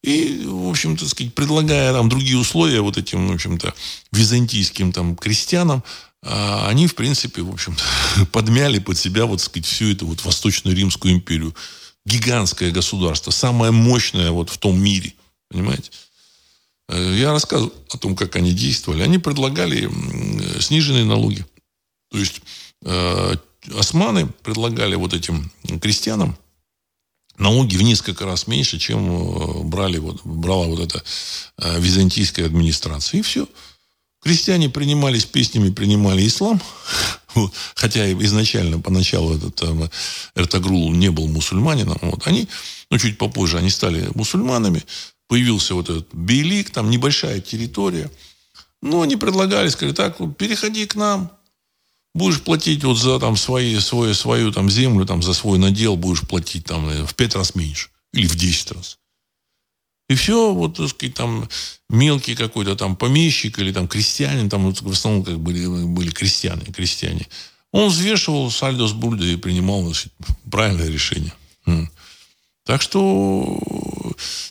[0.03, 3.75] и, в общем-то, сказать, предлагая там другие условия вот этим, в общем-то,
[4.13, 5.85] византийским там крестьянам,
[6.23, 10.77] а, они, в принципе, в общем-то, подмяли под себя, вот, сказать, всю эту вот Восточную
[10.77, 11.55] Римскую империю.
[12.07, 15.13] Гигантское государство, самое мощное вот в том мире,
[15.51, 15.91] понимаете?
[16.89, 19.03] Э, я рассказывал о том, как они действовали.
[19.03, 19.91] Они предлагали
[20.61, 21.45] сниженные налоги.
[22.11, 22.41] То есть
[22.83, 23.37] э,
[23.77, 26.37] османы предлагали вот этим крестьянам
[27.41, 31.03] налоги в несколько раз меньше, чем э, брали, вот, брала вот эта
[31.59, 33.19] э, византийская администрация.
[33.19, 33.49] И все.
[34.23, 36.61] Крестьяне принимались песнями, принимали ислам,
[37.75, 39.89] хотя изначально, поначалу этот там,
[40.35, 41.99] Эртагрул не был мусульманином.
[42.03, 42.27] Вот.
[42.27, 42.47] Они,
[42.91, 44.85] ну, чуть попозже они стали мусульманами.
[45.27, 48.11] Появился вот этот Бейлик, там небольшая территория.
[48.83, 51.31] Ну, они предлагали, сказали, так, переходи к нам,
[52.15, 56.27] Будешь платить вот за там свои, свою, свою там землю, там за свой надел будешь
[56.27, 57.89] платить там в пять раз меньше.
[58.13, 58.99] Или в десять раз.
[60.09, 61.49] И все, вот, так сказать, там
[61.89, 67.29] мелкий какой-то там помещик или там крестьянин, там в основном как были, были крестьяне, крестьяне.
[67.71, 70.13] Он взвешивал сальдо с бульдо и принимал значит,
[70.51, 71.33] правильное решение.
[72.65, 73.59] Так что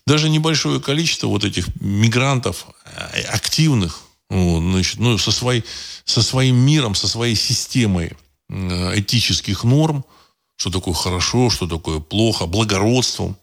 [0.08, 5.64] даже небольшое количество вот этих мигрантов э, активных, вот, значит, ну, со, своей,
[6.06, 8.14] со своим миром, со своей системой
[8.50, 10.06] э, этических норм,
[10.56, 13.38] что такое хорошо, что такое плохо, благородством.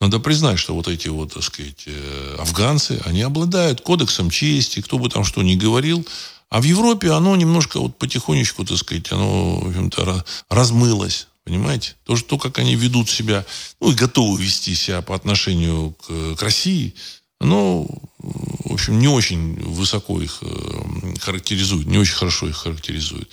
[0.00, 4.98] Надо признать, что вот эти вот, так сказать, э, афганцы, они обладают кодексом чести, кто
[4.98, 6.06] бы там что ни говорил.
[6.50, 11.28] А в Европе оно немножко вот потихонечку, так сказать, оно, в общем-то, размылось.
[11.44, 11.96] Понимаете?
[12.04, 13.44] То, что, то, как они ведут себя,
[13.80, 16.94] ну, и готовы вести себя по отношению к, к России,
[17.42, 17.86] оно,
[18.18, 23.28] в общем, не очень высоко их э, характеризует, не очень хорошо их характеризует.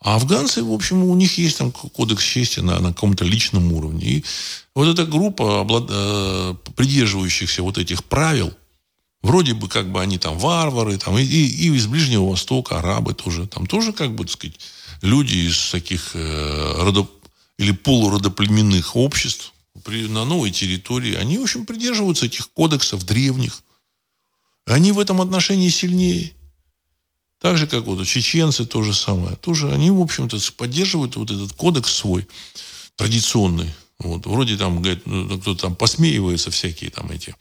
[0.00, 4.06] А афганцы, в общем, у них есть там кодекс чести на, на каком-то личном уровне.
[4.06, 4.24] И
[4.74, 5.86] вот эта группа, облад...
[5.90, 8.54] Э, придерживающихся вот этих правил,
[9.22, 13.12] вроде бы как бы они там варвары, там, и, и, и из Ближнего Востока, арабы
[13.12, 14.58] тоже, там тоже, как бы, так сказать,
[15.02, 17.06] люди из таких э, родо...
[17.58, 23.62] или полуродоплеменных обществ, на новой территории, они, в общем, придерживаются этих кодексов древних.
[24.66, 26.34] Они в этом отношении сильнее.
[27.40, 29.36] Так же, как вот чеченцы, то же самое.
[29.36, 32.28] Тоже они, в общем-то, поддерживают вот этот кодекс свой,
[32.96, 33.72] традиционный.
[33.98, 37.34] Вот, вроде там, говорит, ну, кто-то там посмеивается, всякие там эти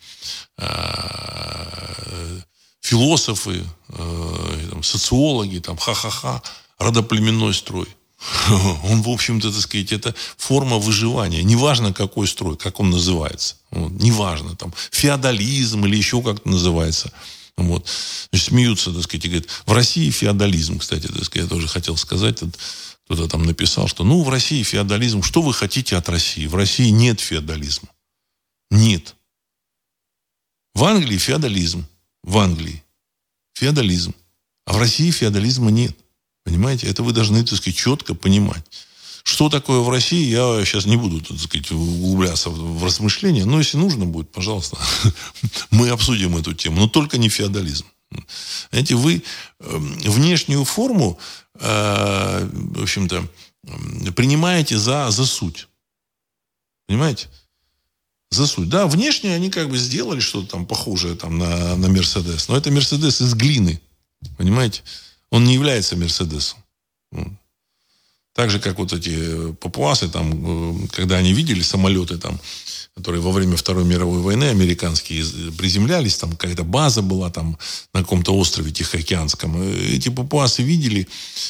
[0.58, 2.40] э,
[2.82, 6.42] философы, э, социологи, там, ха-ха-ха,
[6.78, 7.88] родоплеменной строй.
[8.84, 11.44] он, в общем-то, так сказать, это форма выживания.
[11.44, 13.56] Неважно, какой строй, как он называется.
[13.72, 17.12] Вот, неважно, там, феодализм или еще как-то называется.
[17.58, 17.88] Вот.
[18.32, 21.98] Значит, смеются, так сказать, и говорят, в России феодализм, кстати, так сказать, я тоже хотел
[21.98, 22.40] сказать,
[23.06, 26.46] кто-то там написал, что, ну, в России феодализм, что вы хотите от России?
[26.46, 27.90] В России нет феодализма.
[28.70, 29.16] Нет.
[30.74, 31.86] В Англии феодализм.
[32.24, 32.84] В Англии
[33.54, 34.14] феодализм.
[34.66, 35.98] А в России феодализма нет.
[36.44, 36.88] Понимаете?
[36.88, 38.64] Это вы должны, так сказать, четко понимать.
[39.24, 43.78] Что такое в России, я сейчас не буду, так сказать, углубляться в размышления, но если
[43.78, 44.78] нужно будет, пожалуйста,
[45.72, 47.86] мы обсудим эту тему, но только не феодализм.
[48.72, 49.24] Знаете, вы
[49.60, 51.20] эм, внешнюю форму,
[51.60, 53.28] э, в общем-то,
[54.16, 55.68] принимаете за, за суть.
[56.88, 57.28] Понимаете?
[58.32, 58.70] За суть.
[58.70, 62.72] Да, внешне они как бы сделали что-то там похожее там на, на Мерседес, но это
[62.72, 63.82] Мерседес из глины.
[64.38, 64.82] Понимаете?
[65.32, 66.58] Он не является Мерседесом.
[68.40, 72.40] Так же, как вот эти э, папуасы, там, э, когда они видели самолеты, там,
[72.96, 75.26] которые во время Второй мировой войны американские
[75.58, 77.58] приземлялись, там какая-то база была там
[77.94, 79.62] на каком-то острове Тихоокеанском.
[79.62, 81.08] Э, эти папуасы видели,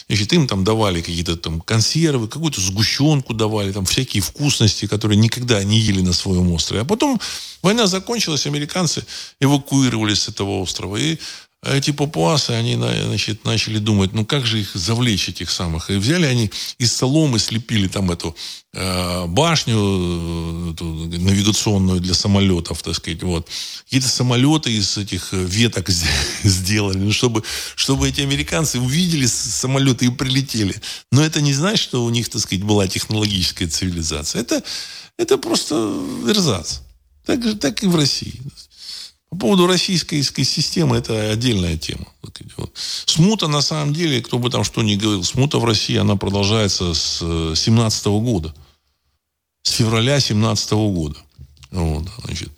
[0.08, 5.64] значит, им там давали какие-то там консервы, какую-то сгущенку давали, там всякие вкусности, которые никогда
[5.64, 6.82] не ели на своем острове.
[6.82, 7.20] А потом
[7.62, 9.06] война закончилась, американцы
[9.40, 10.96] эвакуировались с этого острова.
[10.96, 11.18] И
[11.62, 15.90] эти папуасы, они значит, начали думать, ну как же их завлечь, этих самых.
[15.90, 18.34] И взяли они из соломы, слепили там эту
[18.74, 23.22] э, башню э, эту навигационную для самолетов, так сказать.
[23.24, 23.50] Вот.
[23.84, 25.90] Какие-то самолеты из этих веток
[26.44, 27.44] сделали, ну, чтобы,
[27.76, 30.76] чтобы эти американцы увидели самолеты и прилетели.
[31.12, 34.42] Но это не значит, что у них, так сказать, была технологическая цивилизация.
[34.42, 34.64] Это,
[35.18, 35.76] это просто
[36.26, 36.80] эрзац.
[37.26, 38.42] Так, же, так и в России.
[39.30, 42.08] По поводу российской системы, это отдельная тема.
[43.06, 46.94] Смута, на самом деле, кто бы там что ни говорил, смута в России, она продолжается
[46.94, 47.20] с
[47.56, 48.56] 17 э, года.
[49.62, 51.18] С февраля 17 года.
[51.70, 52.50] Вот, значит.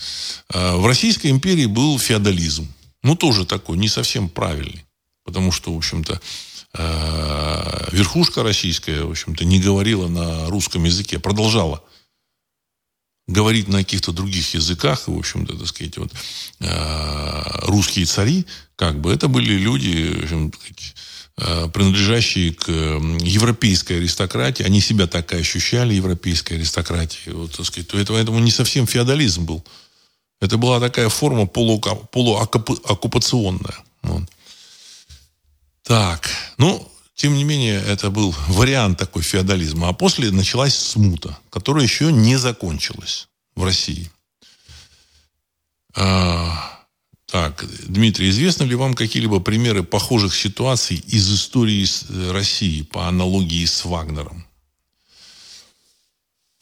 [0.50, 2.68] А в Российской империи был феодализм.
[3.04, 4.86] Ну, тоже такой, не совсем правильный.
[5.26, 6.22] Потому что, в общем-то,
[6.74, 11.84] э, верхушка российская, в общем-то, не говорила на русском языке, продолжала
[13.32, 16.12] говорить на каких-то других языках, в общем-то, так сказать, вот,
[16.60, 20.54] э, русские цари, как бы, это были люди, в общем,
[21.38, 27.88] э, принадлежащие к европейской аристократии, они себя так и ощущали, европейской аристократии, вот, так сказать,
[27.92, 29.64] поэтому, поэтому не совсем феодализм был.
[30.40, 33.78] Это была такая форма полу, полуоккупационная.
[34.02, 34.24] Вот.
[35.84, 36.91] Так, ну,
[37.22, 39.90] тем не менее, это был вариант такой феодализма.
[39.90, 44.10] А после началась смута, которая еще не закончилась в России.
[45.94, 46.84] А,
[47.28, 53.66] так, Дмитрий, известны ли вам какие-либо примеры похожих ситуаций из истории э, России по аналогии
[53.66, 54.44] с Вагнером?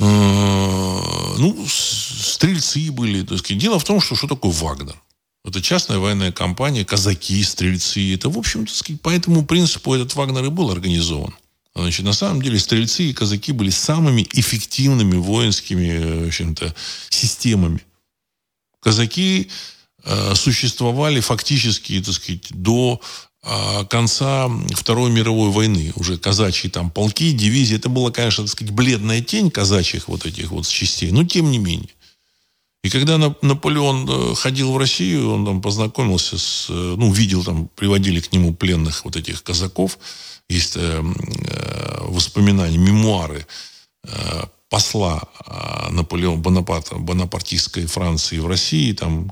[0.01, 3.23] А, ну, стрельцы были.
[3.23, 3.61] Так сказать.
[3.61, 5.01] Дело в том, что что такое Вагнер?
[5.49, 8.13] Это частная военная компания, казаки, стрельцы.
[8.13, 8.71] Это, в общем-то,
[9.01, 11.33] по этому принципу этот Вагнер и был организован.
[11.75, 16.75] Значит, на самом деле стрельцы и казаки были самыми эффективными воинскими в общем-то,
[17.09, 17.81] системами.
[18.81, 19.49] Казаки
[20.03, 23.01] э, существовали фактически так сказать, до
[23.43, 25.93] э, конца Второй мировой войны.
[25.95, 27.77] Уже казачьи там полки, дивизии.
[27.77, 31.11] Это была, конечно, так сказать, бледная тень казачьих вот этих вот частей.
[31.11, 31.89] Но тем не менее.
[32.83, 37.67] И когда Наполеон э, ходил в Россию, он там познакомился с, э, ну, видел там,
[37.75, 39.99] приводили к нему пленных вот этих казаков.
[40.47, 43.45] Есть э, э воспоминания, мемуары
[44.03, 45.23] э, посла
[45.89, 49.31] Наполеона Бонапарта, бонапартистской Франции в России, там,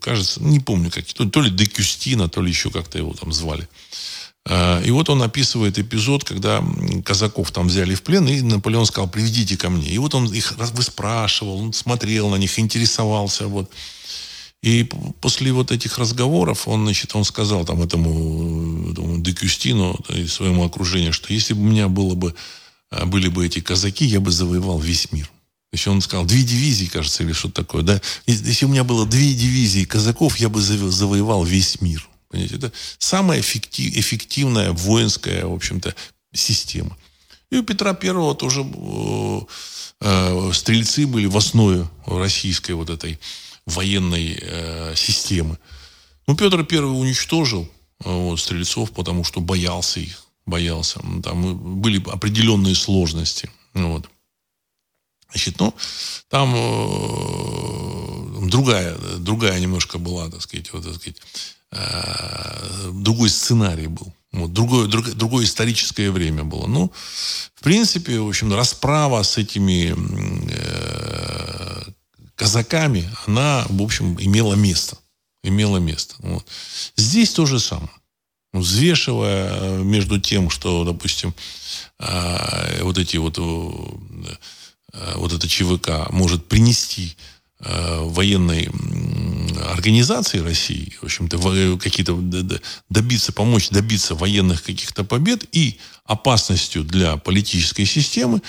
[0.00, 3.68] кажется, не помню, как, то, то ли Декюстина, то ли еще как-то его там звали.
[4.48, 6.64] И вот он описывает эпизод, когда
[7.04, 9.88] казаков там взяли в плен, и Наполеон сказал, приведите ко мне.
[9.88, 13.48] И вот он их выспрашивал, он смотрел на них, интересовался.
[13.48, 13.70] Вот.
[14.62, 14.88] И
[15.20, 21.12] после вот этих разговоров он, значит, он сказал там этому, этому Декюстину и своему окружению,
[21.12, 22.34] что если бы у меня было бы,
[22.90, 25.30] э, были бы эти казаки, я бы завоевал весь мир.
[25.72, 27.82] Есть он сказал, две дивизии, кажется, или что-то такое.
[27.82, 28.00] Да?
[28.26, 32.08] Если у меня было две дивизии казаков, я бы завоевал весь мир.
[32.28, 32.56] Понимаете?
[32.56, 35.94] Это самая эффектив, эффективная воинская, в общем-то,
[36.32, 36.96] система.
[37.50, 39.40] И у Петра Первого тоже э,
[40.00, 43.18] э, стрельцы были в основе российской вот этой
[43.66, 45.58] военной э, системы.
[46.26, 47.68] Ну, Петр Первый уничтожил
[48.04, 50.24] э, вот, стрельцов, потому что боялся их.
[50.44, 51.00] Боялся.
[51.22, 53.50] Там были определенные сложности.
[53.74, 54.08] Вот.
[55.30, 55.74] Значит, ну,
[56.28, 61.20] там э, другая, другая немножко была, так сказать, вот, так сказать,
[62.92, 64.12] другой сценарий был.
[64.36, 66.66] Вот, другое, друг, другое историческое время было.
[66.66, 66.92] Ну,
[67.54, 69.94] в принципе, в общем, расправа с этими
[70.50, 71.82] э,
[72.34, 74.98] казаками, она, в общем, имела место.
[75.42, 76.16] Имела место.
[76.18, 76.46] Вот.
[76.96, 77.90] Здесь то же самое.
[78.52, 81.34] Взвешивая э, между тем, что, допустим,
[81.98, 88.68] э, вот эти вот, э, вот это ЧВК может принести Э, военной
[89.72, 92.16] организации России, в общем-то, какие-то
[92.88, 98.42] добиться, помочь добиться военных каких-то побед и опасностью для политической системы,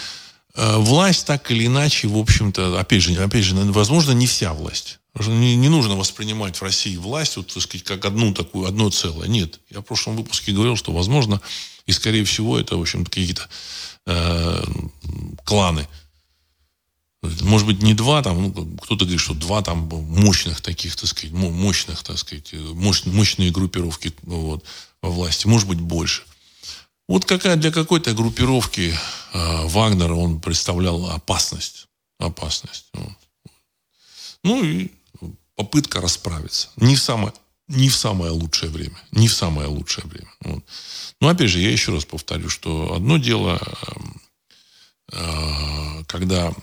[0.56, 5.00] э, власть так или иначе, в общем-то, опять же, опять же, возможно, не вся власть.
[5.26, 9.28] Не нужно воспринимать в России власть, вот, так сказать, как одну такую, одно целое.
[9.28, 9.60] Нет.
[9.72, 11.42] Я в прошлом выпуске говорил, что, возможно,
[11.88, 13.50] и, скорее всего, это, в общем-то, какие-то
[14.06, 14.64] э,
[15.44, 15.88] кланы,
[17.42, 21.32] может быть, не два, там, ну, кто-то говорит, что два там мощных таких, так сказать,
[21.32, 24.64] мощных, так сказать, мощ, мощные группировки вот,
[25.02, 26.24] во власти, может быть, больше.
[27.08, 28.94] Вот какая для какой-то группировки
[29.34, 31.88] э, Вагнера он представлял опасность.
[32.20, 32.88] Опасность.
[32.94, 33.18] Вот.
[34.44, 34.92] Ну и
[35.56, 36.70] попытка расправиться.
[36.76, 37.34] Не в самое,
[37.68, 38.98] не в самое лучшее время.
[39.12, 40.32] Не в самое лучшее время.
[40.42, 40.64] Вот.
[41.22, 43.62] Но опять же, я еще раз повторю, что одно дело,
[45.12, 46.54] э, когда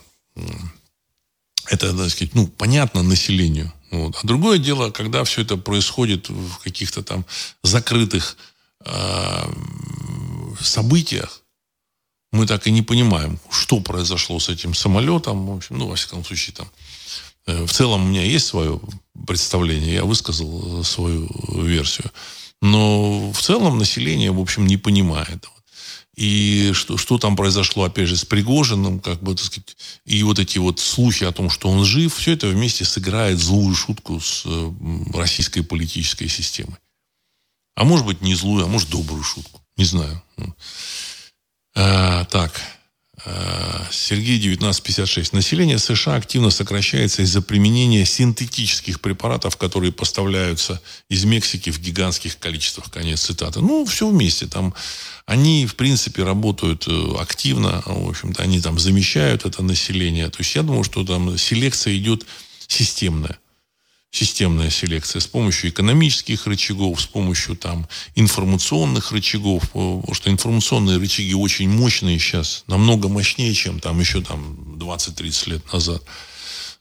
[1.66, 3.72] это, так сказать, ну, понятно населению.
[3.91, 4.16] Вот.
[4.22, 7.24] А другое дело, когда все это происходит в каких-то там
[7.62, 8.37] закрытых
[8.85, 9.53] э,
[10.61, 11.43] событиях,
[12.32, 15.47] мы так и не понимаем, что произошло с этим самолетом.
[15.47, 16.70] В общем, ну, во всяком случае, там,
[17.47, 18.80] э, в целом у меня есть свое
[19.26, 21.28] представление, я высказал свою
[21.62, 22.11] версию.
[22.61, 25.49] Но в целом население, в общем, не понимает.
[26.16, 30.38] И что, что там произошло, опять же, с Пригожиным, как бы, так сказать, и вот
[30.38, 34.44] эти вот слухи о том, что он жив, все это вместе сыграет злую шутку с
[35.12, 36.78] российской политической системой.
[37.76, 39.60] А может быть, не злую, а может, добрую шутку.
[39.76, 40.22] Не знаю.
[41.74, 42.60] А, так.
[43.26, 45.32] А, Сергей 1956.
[45.32, 52.90] Население США активно сокращается из-за применения синтетических препаратов, которые поставляются из Мексики в гигантских количествах.
[52.90, 53.60] Конец цитаты.
[53.60, 54.46] Ну, все вместе.
[54.46, 54.74] Там
[55.27, 57.83] они, в принципе, работают э, активно.
[57.87, 60.29] В общем-то, они там замещают это население.
[60.29, 62.27] То есть я думаю, что там селекция идет
[62.66, 63.39] системная
[64.14, 71.35] системная селекция с помощью экономических рычагов, с помощью там информационных рычагов, потому что информационные рычаги
[71.35, 76.01] очень мощные сейчас, намного мощнее, чем там еще там 20-30 лет назад.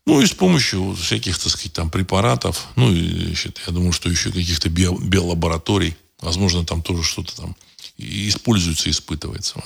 [0.05, 4.31] Ну и с помощью всяких, так сказать, там препаратов, ну и я думаю, что еще
[4.31, 7.55] каких-то био- биолабораторий, возможно, там тоже что-то там
[7.97, 9.61] используется, испытывается.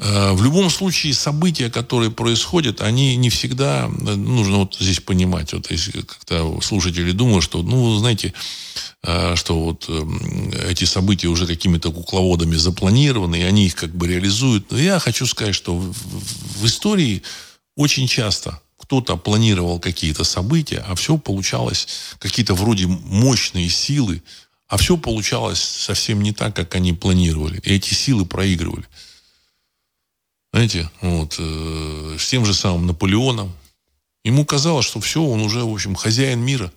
[0.00, 5.52] Э, в любом случае события, которые происходят, они не всегда, э, нужно вот здесь понимать,
[5.52, 8.32] вот если когда слушатели думают, что, ну, знаете,
[9.02, 9.90] э, что вот
[10.68, 14.70] эти события уже какими-то кукловодами запланированы, и они их как бы реализуют.
[14.70, 17.22] Но я хочу сказать, что в, в истории
[17.76, 21.88] очень часто кто-то планировал какие-то события, а все получалось
[22.20, 24.22] какие-то вроде мощные силы,
[24.68, 27.58] а все получалось совсем не так, как они планировали.
[27.64, 28.86] И эти силы проигрывали.
[30.52, 33.52] Знаете, вот, э, с тем же самым Наполеоном.
[34.24, 36.72] Ему казалось, что все, он уже, в общем, хозяин мира.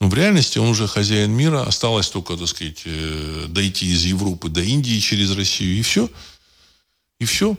[0.00, 1.62] Но в реальности он уже хозяин мира.
[1.62, 5.78] Осталось только, так сказать, э, дойти из Европы до Индии через Россию.
[5.78, 6.08] И все.
[7.18, 7.56] И все.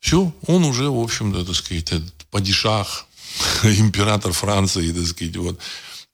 [0.00, 0.34] Все.
[0.46, 1.92] Он уже, в общем-то, так сказать,
[2.30, 3.06] падишах,
[3.62, 5.58] император Франции, так сказать, вот.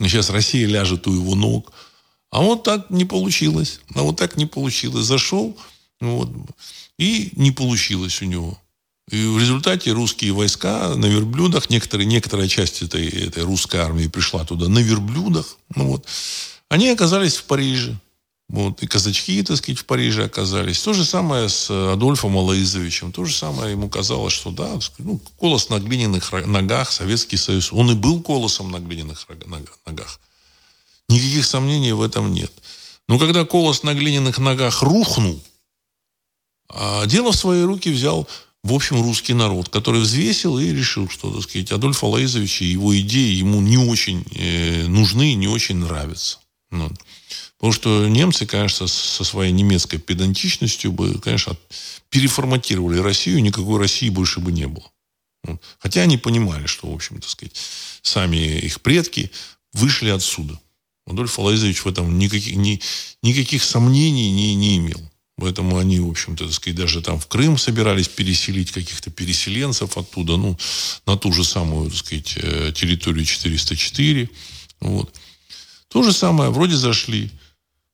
[0.01, 1.73] Сейчас Россия ляжет у его ног.
[2.31, 3.81] А вот так не получилось.
[3.95, 5.07] А вот так не получилось.
[5.07, 5.57] Зашел,
[6.01, 6.31] вот,
[6.99, 8.59] и не получилось у него.
[9.11, 14.45] И в результате русские войска на верблюдах, некоторые, некоторая часть этой, этой русской армии пришла
[14.45, 15.57] туда на верблюдах.
[15.75, 16.07] Ну вот.
[16.69, 17.99] Они оказались в Париже.
[18.49, 18.81] Вот.
[18.83, 20.81] И казачки, так сказать, в Париже оказались.
[20.83, 23.11] То же самое с Адольфом Алаизовичем.
[23.11, 27.73] То же самое ему казалось, что да, ну, колос на глиняных ногах, Советский Союз.
[27.73, 29.27] Он и был колосом на глиняных
[29.87, 30.21] ногах.
[31.11, 32.53] Никаких сомнений в этом нет.
[33.09, 35.43] Но когда колос на глиняных ногах рухнул,
[36.69, 38.29] а дело в свои руки взял,
[38.63, 42.97] в общем, русский народ, который взвесил и решил, что, так сказать, Адольф Алаизович и его
[43.01, 46.39] идеи ему не очень э, нужны, не очень нравятся.
[46.71, 46.93] Вот.
[47.57, 51.57] Потому что немцы, конечно, со своей немецкой педантичностью бы, конечно,
[52.09, 54.89] переформатировали Россию, никакой России больше бы не было.
[55.43, 55.61] Вот.
[55.81, 57.57] Хотя они понимали, что, в общем, так сказать,
[58.03, 59.33] сами их предки
[59.73, 60.61] вышли отсюда.
[61.11, 62.81] Адольф Алаизович в этом никаких, ни,
[63.23, 65.01] никаких сомнений не, не имел.
[65.37, 70.37] Поэтому они, в общем-то, так сказать, даже там в Крым собирались переселить каких-то переселенцев оттуда,
[70.37, 70.59] ну,
[71.07, 74.29] на ту же самую, так сказать, э, территорию 404.
[74.81, 75.15] Вот.
[75.89, 77.31] То же самое, вроде зашли,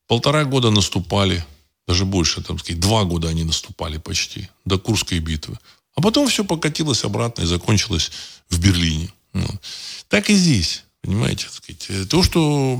[0.08, 1.44] полтора года наступали,
[1.86, 5.56] даже больше, там, сказать, два года они наступали почти, до Курской битвы.
[5.94, 8.10] А потом все покатилось обратно и закончилось
[8.50, 9.08] в Берлине.
[9.32, 9.60] Вот.
[10.08, 10.82] Так и здесь.
[11.06, 12.76] Понимаете, сказать, э, то, что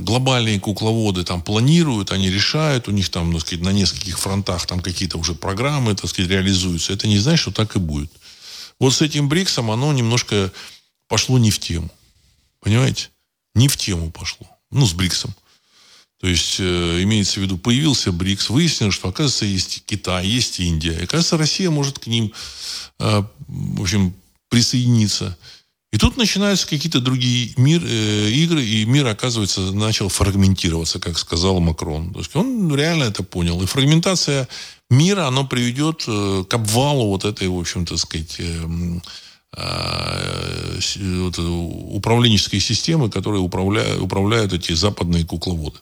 [0.00, 4.80] глобальные кукловоды там планируют, они решают, у них там, так сказать, на нескольких фронтах там
[4.80, 8.10] какие-то уже программы, так сказать, реализуются, это не значит, что так и будет.
[8.80, 10.50] Вот с этим БРИКСом оно немножко
[11.06, 11.88] пошло не в тему.
[12.58, 13.10] Понимаете?
[13.54, 14.48] Не в тему пошло.
[14.72, 15.32] Ну, с БРИКСом.
[16.20, 20.98] То есть, э, имеется в виду, появился БРИКС, выяснилось, что, оказывается, есть Китай, есть Индия.
[20.98, 22.32] И, оказывается, Россия может к ним,
[22.98, 24.12] э, в общем,
[24.48, 25.38] присоединиться.
[25.92, 31.58] И тут начинаются какие-то другие мир, э, игры, и мир, оказывается, начал фрагментироваться, как сказал
[31.58, 32.12] Макрон.
[32.12, 33.60] То есть он реально это понял.
[33.60, 34.48] И фрагментация
[34.88, 38.66] мира, она приведет э, к обвалу вот этой, в общем-то, сказать, э,
[39.56, 40.78] э,
[41.22, 45.78] вот, управленческой системы, которые управляют, управляют эти западные кукловоды.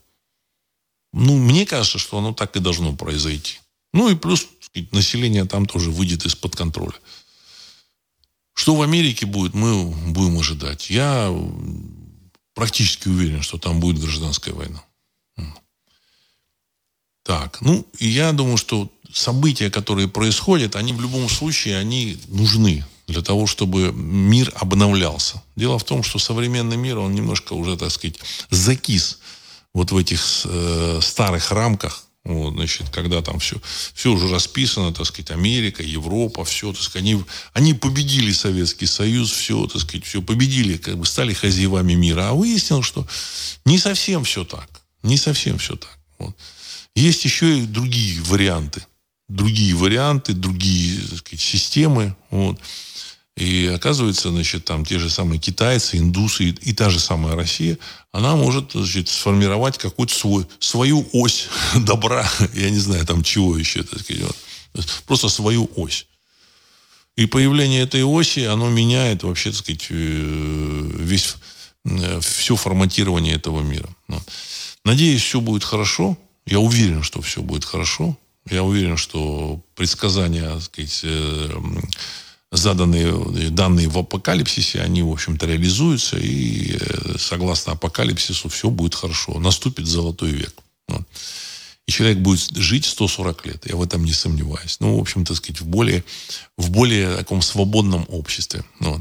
[1.12, 3.58] Ну, мне кажется, что оно так и должно произойти.
[3.92, 6.94] Ну и плюс сказать, население там тоже выйдет из-под контроля.
[8.58, 10.90] Что в Америке будет, мы будем ожидать.
[10.90, 11.32] Я
[12.54, 14.82] практически уверен, что там будет гражданская война.
[17.22, 22.84] Так, ну, я думаю, что события, которые происходят, они в любом случае, они нужны.
[23.06, 25.40] для того, чтобы мир обновлялся.
[25.54, 28.16] Дело в том, что современный мир, он немножко уже, так сказать,
[28.50, 29.20] закис
[29.72, 33.56] вот в этих э, старых рамках, вот, значит, когда там все,
[33.94, 37.24] все уже расписано, так сказать, Америка, Европа, все, так сказать, они,
[37.54, 42.28] они победили Советский Союз, все, так сказать, все победили, как бы стали хозяевами мира.
[42.28, 43.06] А выяснилось, что
[43.64, 44.68] не совсем все так.
[45.02, 45.98] Не совсем все так.
[46.18, 46.36] Вот.
[46.94, 48.84] Есть еще и другие варианты.
[49.28, 52.16] Другие варианты, другие так сказать, системы.
[52.30, 52.58] Вот.
[53.38, 57.78] И оказывается, значит, там те же самые китайцы, индусы и, и та же самая Россия,
[58.10, 61.46] она может значит, сформировать какую-то свой, свою ось
[61.76, 64.24] добра, я не знаю, там чего еще, так сказать,
[65.06, 66.08] просто свою ось.
[67.14, 71.36] И появление этой оси, оно меняет вообще, так сказать, э, весь,
[71.84, 73.88] э, все форматирование этого мира.
[74.84, 76.18] Надеюсь, все будет хорошо.
[76.44, 78.18] Я уверен, что все будет хорошо.
[78.50, 81.60] Я уверен, что предсказания, так сказать, э,
[82.50, 89.38] заданные данные в апокалипсисе, они, в общем-то, реализуются, и э, согласно апокалипсису все будет хорошо.
[89.38, 90.54] Наступит золотой век.
[91.86, 93.66] И человек будет жить 140 лет.
[93.66, 94.76] Я в этом не сомневаюсь.
[94.80, 96.04] Ну, в общем, так сказать, в более,
[96.58, 98.62] в более таком свободном обществе.
[98.80, 99.00] Вот.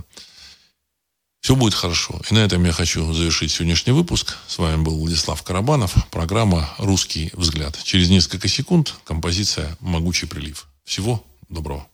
[1.41, 2.21] Все будет хорошо.
[2.29, 4.37] И на этом я хочу завершить сегодняшний выпуск.
[4.47, 5.95] С вами был Владислав Карабанов.
[6.11, 7.77] Программа «Русский взгляд».
[7.83, 10.67] Через несколько секунд композиция «Могучий прилив».
[10.85, 11.87] Всего доброго.